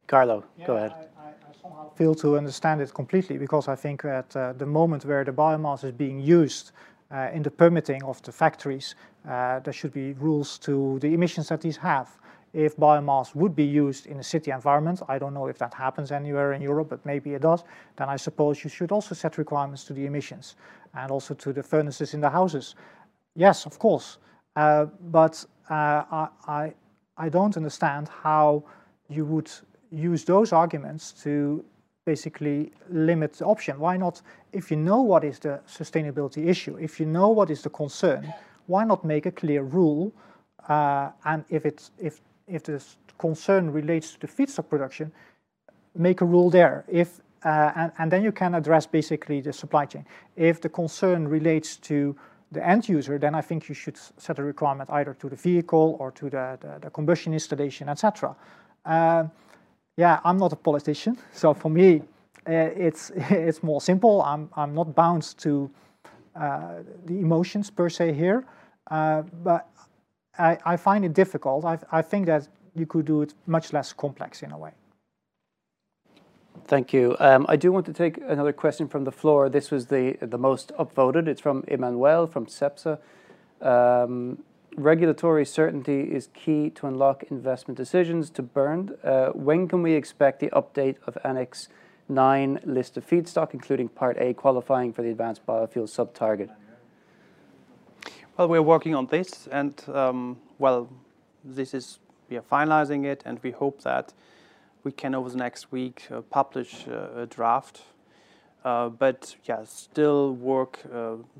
[0.06, 0.92] Carlo, go ahead.
[1.52, 5.32] Somehow fail to understand it completely because I think that uh, the moment where the
[5.32, 6.72] biomass is being used
[7.10, 8.94] uh, in the permitting of the factories,
[9.28, 12.08] uh, there should be rules to the emissions that these have.
[12.52, 16.12] If biomass would be used in a city environment, I don't know if that happens
[16.12, 17.64] anywhere in Europe, but maybe it does,
[17.96, 20.56] then I suppose you should also set requirements to the emissions
[20.94, 22.74] and also to the furnaces in the houses.
[23.34, 24.18] Yes, of course,
[24.56, 26.74] uh, but uh, I, I,
[27.16, 28.64] I don't understand how
[29.08, 29.50] you would
[29.90, 31.64] use those arguments to
[32.04, 33.78] basically limit the option.
[33.78, 34.22] Why not,
[34.52, 38.32] if you know what is the sustainability issue, if you know what is the concern,
[38.66, 40.12] why not make a clear rule?
[40.68, 42.82] Uh, and if it's if if the
[43.18, 45.12] concern relates to the feedstock production,
[45.94, 46.84] make a rule there.
[46.88, 50.04] If uh, and, and then you can address basically the supply chain.
[50.36, 52.16] If the concern relates to
[52.52, 55.96] the end user, then I think you should set a requirement either to the vehicle
[56.00, 58.34] or to the, the, the combustion installation, etc.
[58.84, 59.24] Uh,
[59.98, 62.02] yeah, I'm not a politician, so for me,
[62.46, 62.52] uh,
[62.86, 64.22] it's it's more simple.
[64.22, 65.70] I'm I'm not bound to
[66.36, 68.44] uh, the emotions per se here,
[68.90, 69.68] uh, but
[70.38, 71.64] I, I find it difficult.
[71.64, 74.70] I I think that you could do it much less complex in a way.
[76.66, 77.16] Thank you.
[77.18, 79.48] Um, I do want to take another question from the floor.
[79.48, 81.26] This was the the most upvoted.
[81.26, 82.98] It's from Emmanuel from CEPSA.
[83.60, 84.38] Um,
[84.78, 88.96] regulatory certainty is key to unlock investment decisions to Bernd.
[89.02, 91.68] Uh, when can we expect the update of Annex
[92.08, 96.50] 9 list of feedstock, including Part A qualifying for the advanced biofuel sub-target?
[98.36, 100.88] Well, we're working on this, and um, well,
[101.44, 101.98] this is
[102.30, 104.12] we are finalizing it, and we hope that
[104.84, 107.82] we can over the next week uh, publish uh, a draft.
[108.62, 110.80] But yeah, still work,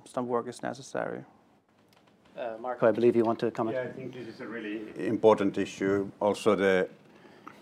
[0.07, 1.25] some work is necessary.
[2.39, 3.77] Uh, Marko, I believe you want to comment.
[3.77, 6.09] Yeah, I think this is a really important issue.
[6.21, 6.89] Also, the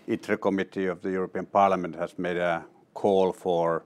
[0.07, 2.63] ITRE committee of the European Parliament has made a
[2.93, 3.85] call for,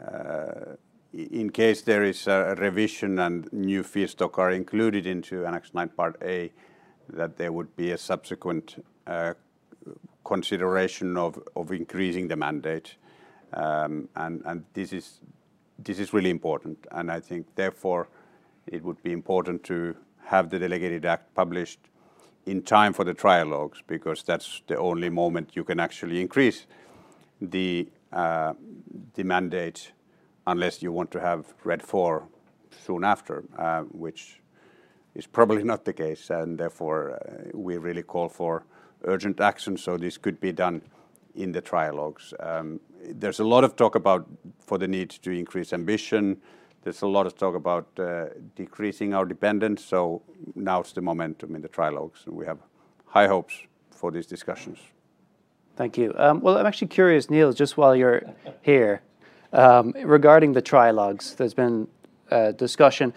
[0.00, 0.74] uh,
[1.12, 6.20] in case there is a revision and new feedstock are included into Annex 9 Part
[6.22, 6.50] A,
[7.10, 9.34] that there would be a subsequent uh,
[10.24, 12.96] consideration of, of increasing the mandate.
[13.52, 15.20] Um, and, and this is
[15.78, 16.88] this is really important.
[16.90, 18.08] And I think therefore
[18.66, 19.94] it would be important to
[20.28, 21.80] have the delegated act published
[22.46, 26.66] in time for the trialogues because that's the only moment you can actually increase
[27.40, 28.54] the uh,
[29.14, 29.92] the mandate
[30.46, 32.22] unless you want to have RED IV
[32.70, 34.40] soon after, uh, which
[35.14, 38.64] is probably not the case, and therefore uh, we really call for
[39.04, 40.80] urgent action so this could be done
[41.34, 42.32] in the trialogues.
[42.40, 44.26] Um, there's a lot of talk about
[44.58, 46.40] for the need to increase ambition,
[46.82, 50.22] there's a lot of talk about uh, decreasing our dependence, so
[50.54, 52.58] now it's the momentum in the trilogues, and we have
[53.06, 53.54] high hopes
[53.90, 54.78] for these discussions.
[55.76, 56.14] Thank you.
[56.16, 58.22] Um, well, I'm actually curious, Nils, just while you're
[58.62, 59.02] here,
[59.52, 61.88] um, regarding the trilogues, there's been
[62.30, 63.12] uh, discussion.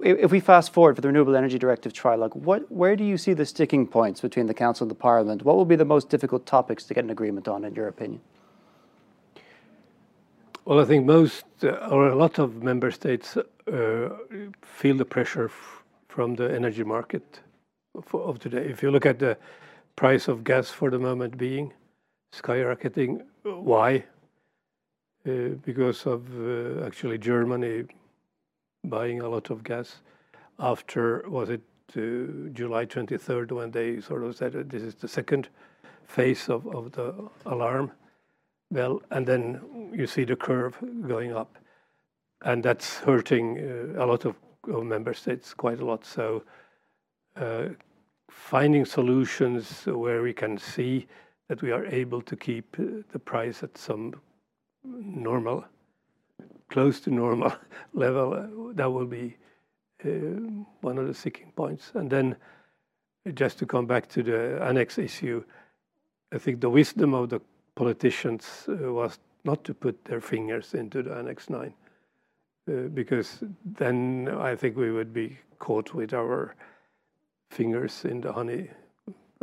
[0.00, 3.32] If we fast forward for the Renewable Energy Directive trilogue, what, where do you see
[3.32, 5.44] the sticking points between the Council and the Parliament?
[5.44, 8.20] What will be the most difficult topics to get an agreement on, in your opinion?
[10.66, 14.08] Well, I think most uh, or a lot of member states uh,
[14.62, 15.50] feel the pressure
[16.08, 17.40] from the energy market
[18.14, 18.64] of today.
[18.64, 19.36] If you look at the
[19.94, 21.74] price of gas for the moment being
[22.32, 24.04] skyrocketing, why?
[25.28, 27.84] Uh, because of uh, actually Germany
[28.84, 30.00] buying a lot of gas
[30.58, 31.62] after was it
[31.96, 35.48] uh, July 23rd when they sort of said this is the second
[36.06, 37.14] phase of, of the
[37.44, 37.90] alarm
[38.70, 40.76] well, and then you see the curve
[41.06, 41.58] going up,
[42.42, 44.36] and that's hurting uh, a lot of,
[44.66, 46.06] member states quite a lot.
[46.06, 46.42] So,
[47.36, 47.68] uh,
[48.30, 51.06] finding solutions where we can see
[51.48, 54.14] that we are able to keep uh, the price at some
[54.84, 55.66] normal,
[56.70, 57.52] close to normal
[57.92, 59.36] level, that will be
[60.80, 61.92] one of the sticking points.
[61.94, 62.36] And then,
[63.34, 65.44] just to come back to the annex issue,
[66.32, 67.40] I think the wisdom of the
[67.74, 71.74] politicians uh, was not to put their fingers into the Annex 9,
[72.68, 76.54] uh, because then I think we would be caught with our
[77.50, 78.70] fingers in the honey,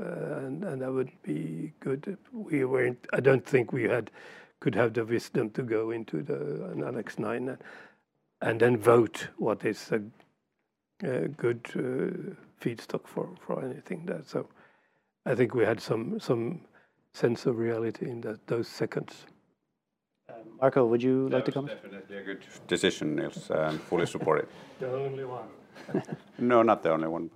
[0.02, 2.18] uh, and, and that would be good.
[2.32, 3.06] We weren't.
[3.14, 4.12] I don't think we had
[4.62, 7.58] could have the wisdom to go into the Annex 9 and,
[8.41, 10.02] and then vote what is a,
[11.06, 14.22] a good uh, feedstock for, for anything there.
[14.24, 14.48] So
[15.26, 16.62] I think we had some some
[17.14, 19.26] sense of reality in that, those seconds.
[20.30, 21.82] Uh, Marko, would you like to comment?
[21.82, 24.50] Definitely a good decision, Nils, and um, fully support it.
[24.80, 25.48] The only one.
[26.40, 27.30] No, not the only one.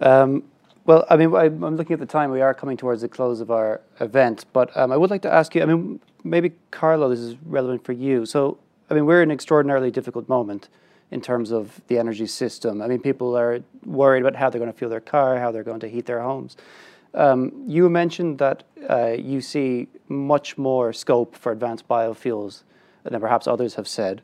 [0.00, 0.42] Um,
[0.84, 2.30] well, I mean, I'm looking at the time.
[2.30, 5.54] We are coming towards the close of our event, but I would like to ask
[5.54, 8.26] you, I mean, maybe Carlo, this is relevant for you.
[8.26, 8.58] So,
[8.90, 10.68] I mean, we're in an extraordinarily difficult moment
[11.10, 12.82] in terms of the energy system.
[12.82, 15.62] I mean, people are worried about how they're going to fuel their car, how they're
[15.62, 16.56] going to heat their homes.
[17.14, 22.62] Um, you mentioned that uh, you see much more scope for advanced biofuels
[23.04, 24.22] than perhaps others have said.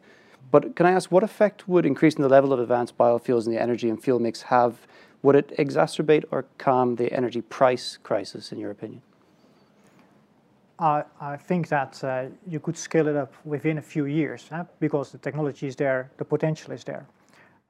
[0.50, 3.60] But can I ask, what effect would increasing the level of advanced biofuels in the
[3.60, 4.86] energy and fuel mix have?
[5.22, 9.02] Would it exacerbate or calm the energy price crisis, in your opinion?
[10.78, 14.50] I think that uh, you could scale it up within a few years
[14.80, 17.06] because the technology is there, the potential is there.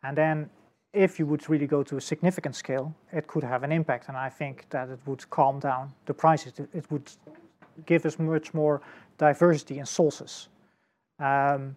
[0.03, 0.51] And then
[0.95, 4.09] if you would really go to a significant scale, it could have an impact.
[4.09, 6.53] And I think that it would calm down the prices.
[6.73, 7.11] It would
[7.87, 8.81] give us much more
[9.19, 10.49] diversity in sources.
[11.19, 11.77] Um,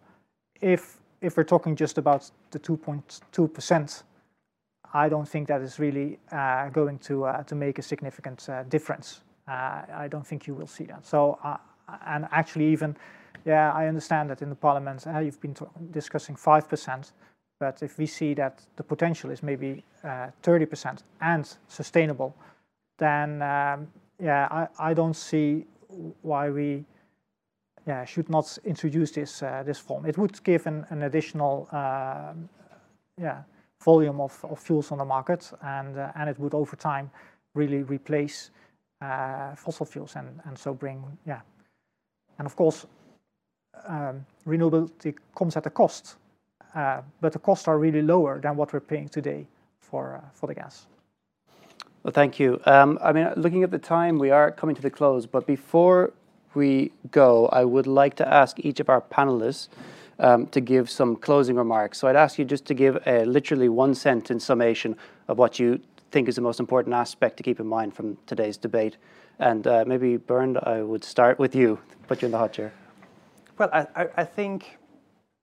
[0.62, 4.04] if if we're talking just about the 2.2%,
[4.94, 9.22] I don't think that is really uh, going uh, to make a significant uh, difference.
[9.48, 11.06] I don't think you will see that.
[11.06, 11.40] So
[12.06, 12.98] and actually, even,
[13.46, 15.56] yeah, I understand that in the Parliament, you've been
[15.92, 17.12] discussing 5%.
[17.60, 22.36] But if we see that the potential is maybe uh, 30% and sustainable,
[23.00, 23.88] then um,
[24.20, 25.66] yeah, I I don't see
[26.22, 26.86] why we
[27.88, 30.06] yeah, should not introduce this uh, this form.
[30.06, 32.50] It would give an an additional um,
[33.18, 33.44] yeah
[33.84, 37.10] volume of of fuels on the market, and uh, and it would, over time,
[37.56, 38.52] really replace
[39.56, 41.42] fossil fuels and and so bring, yeah.
[42.38, 42.86] And of course,
[43.88, 46.18] um, renewability comes at a cost,
[46.78, 49.48] Uh, but the costs are really lower than what we're paying today
[49.80, 50.86] for uh, the gas.
[52.04, 52.62] Well, thank you.
[52.68, 55.26] Um, I mean, looking at the time, we are coming to the close.
[55.26, 56.14] But before
[56.54, 59.70] we go, I would like to ask each of our panelists
[60.20, 61.98] um, to give some closing remarks.
[61.98, 64.96] So I'd ask you just to give a literally one sentence summation
[65.28, 65.80] of what you
[66.12, 68.98] think is the most important aspect to keep in mind from today's debate.
[69.40, 72.72] And uh, maybe, Bernd, I would start with you, put you in the hot chair.
[73.58, 74.77] Well, I think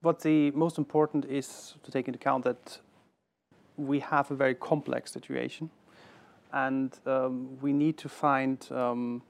[0.05, 2.79] what the most important is to take into account that
[3.75, 5.69] we have a very complex situation,
[6.53, 9.23] and um, we need to find um,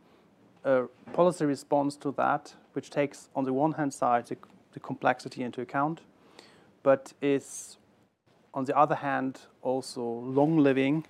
[0.65, 0.83] a
[1.13, 4.25] policy response to that, which takes, on the one hand side,
[4.73, 6.01] the complexity into account,
[6.83, 7.77] but is,
[8.53, 11.05] on the other hand, also long-living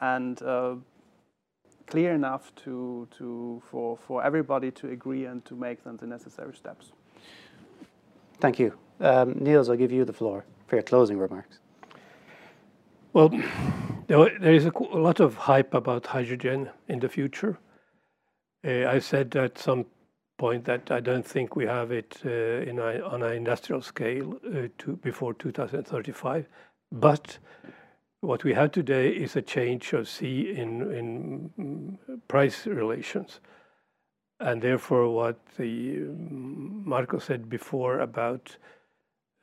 [0.00, 0.74] and uh,
[1.86, 6.92] clear enough to, to, for everybody to agree and to make then the necessary steps.
[8.40, 8.85] Thank you.
[9.00, 11.58] Um, Nils, I'll give you the floor for your closing remarks.
[13.12, 13.30] Well,
[14.08, 17.58] there is a lot of hype about hydrogen in the future.
[18.66, 19.86] Uh, I said at some
[20.38, 22.28] point that I don't think we have it uh,
[23.10, 24.68] on an industrial scale uh,
[25.02, 26.46] before 2035.
[26.92, 27.38] But
[28.20, 33.40] what we have today is a change of sea in mm, price relations.
[34.40, 38.56] And therefore, what mm, Marko said before about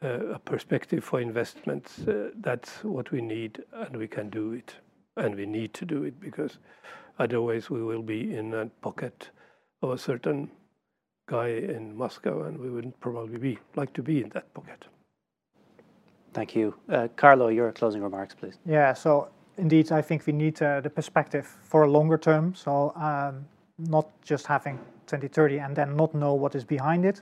[0.03, 4.75] a perspective for investments, uh, that's what we need, and we can do it.
[5.15, 6.57] And we need to do it because
[7.19, 9.29] otherwise we will be in a pocket
[9.81, 10.49] of a certain
[11.27, 14.85] guy in Moscow, and we wouldn't probably like to be in that pocket.
[16.33, 16.73] Thank you.
[16.89, 18.57] Uh, Carlo, your closing remarks, please.
[18.65, 22.55] Yeah, so indeed, I think we need uh, the perspective for a longer term.
[22.55, 23.45] So um,
[23.77, 24.77] not just having
[25.07, 27.21] 2030 and then not know what is behind it.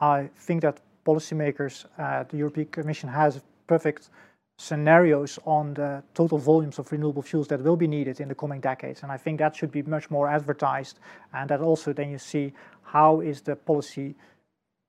[0.00, 4.10] I think that policymakers, uh, the European Commission has perfect
[4.58, 8.60] scenarios on the total volumes of renewable fuels that will be needed in the coming
[8.60, 9.02] decades.
[9.02, 11.00] And I think that should be much more advertised.
[11.32, 12.52] And that also then you see
[12.82, 14.14] how is the policy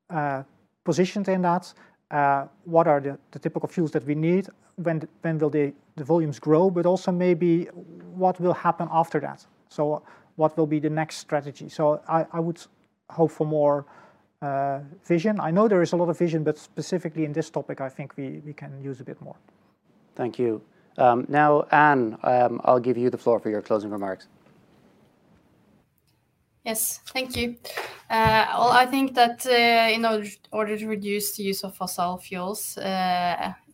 [0.10, 0.44] uh,
[0.84, 1.74] positioned in that,
[2.12, 6.70] uh, what are the typical fuels that we need, when when will the volumes grow,
[6.70, 7.66] but also maybe
[8.16, 9.46] what will happen after that.
[9.70, 10.04] So
[10.36, 11.70] what will be the next strategy?
[11.70, 12.60] So I would
[13.10, 13.86] hope for more
[14.44, 15.40] Uh, vision.
[15.40, 18.18] I know there is a lot of vision, but specifically in this topic, I think
[18.18, 19.38] we we can use a bit more.
[20.16, 20.62] Thank you.
[20.98, 24.28] Um, now, Anne, um, I'll give you the floor for your closing remarks.
[26.66, 27.56] Yes, thank you.
[28.10, 30.06] Uh, well, I think that uh, in
[30.52, 32.78] order to reduce the use of fossil fuels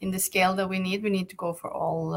[0.02, 2.14] in the scale that we need, we need to go for all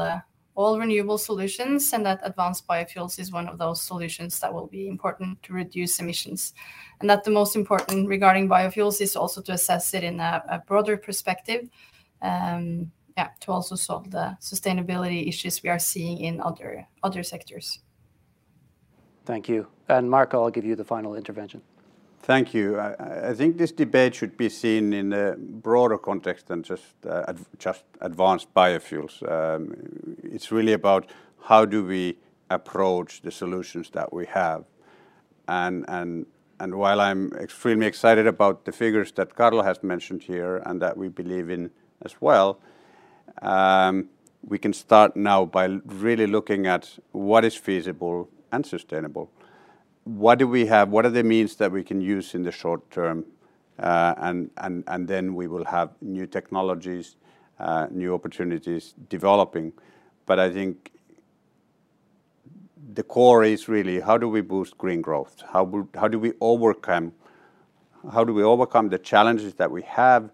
[0.55, 5.41] renewable solutions, and that advanced biofuels is one of those solutions that will be important
[5.43, 6.53] to reduce emissions.
[7.01, 10.97] And that the most important regarding biofuels is also to assess it in a broader
[10.97, 11.69] perspective,
[12.21, 17.79] um, yeah, to also solve the sustainability issues we are seeing in other sectors.
[19.25, 19.67] Thank you.
[19.89, 21.61] And Marko, I'll give you the final intervention.
[22.23, 22.79] Thank you.
[22.79, 27.83] I think this debate should be seen in a broader context than just uh, just
[27.99, 29.21] advanced biofuels.
[29.29, 31.11] Um, it's really about
[31.47, 32.17] how do we
[32.49, 34.63] approach the solutions that we have.
[35.49, 36.25] And and
[36.61, 40.95] and while I'm extremely excited about the figures that Carlo has mentioned here and that
[40.95, 41.71] we believe in
[42.05, 42.57] as well,
[43.41, 44.07] um,
[44.47, 49.29] we can start now by really looking at what is feasible and sustainable.
[50.03, 50.89] What do we have?
[50.89, 53.25] What are the means that we can use in the short term?
[53.79, 57.15] Uh, and then we will have new technologies,
[57.59, 59.73] uh, new opportunities developing.
[60.25, 60.91] But I think
[62.93, 65.41] the core is really how do we boost green growth?
[65.51, 65.65] How
[66.07, 67.13] do we overcome
[68.03, 70.29] the challenges that we have?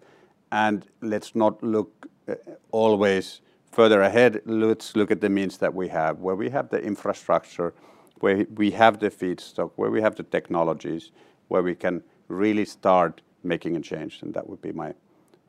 [0.52, 2.34] And let's not look uh,
[2.72, 3.40] always
[3.70, 4.42] further ahead.
[4.44, 7.72] Let's look at the means that we have, where we have the infrastructure,
[8.20, 11.10] where we have the feedstock, where we have the technologies,
[11.48, 14.22] where we can really start making a change.
[14.22, 14.94] And that would be my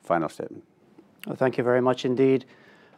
[0.03, 0.63] final statement.
[1.35, 2.45] Thank you very much indeed.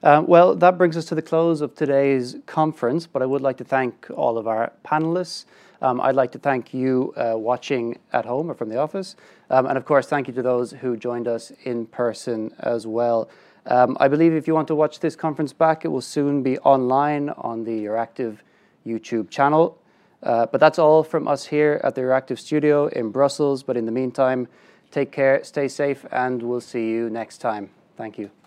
[0.02, 3.58] Uh, well, that brings us to the close of today's conference, but I would like
[3.58, 5.45] to thank all of our panelists.
[5.82, 9.16] Um, I'd like to thank you uh, watching at home or from the office.
[9.50, 13.30] Um, and of course, thank you to those who joined us in person as well.
[13.66, 16.58] Um, I believe if you want to watch this conference back, it will soon be
[16.60, 18.40] online on the Euractiv
[18.85, 19.77] YouTube channel.
[20.22, 23.64] Uh, but that's all from us here at the EURACTIV studio in Brussels.
[23.64, 24.47] But in the meantime,
[24.91, 27.69] take care, stay safe, and we'll see you next time.
[27.97, 28.43] Thank you.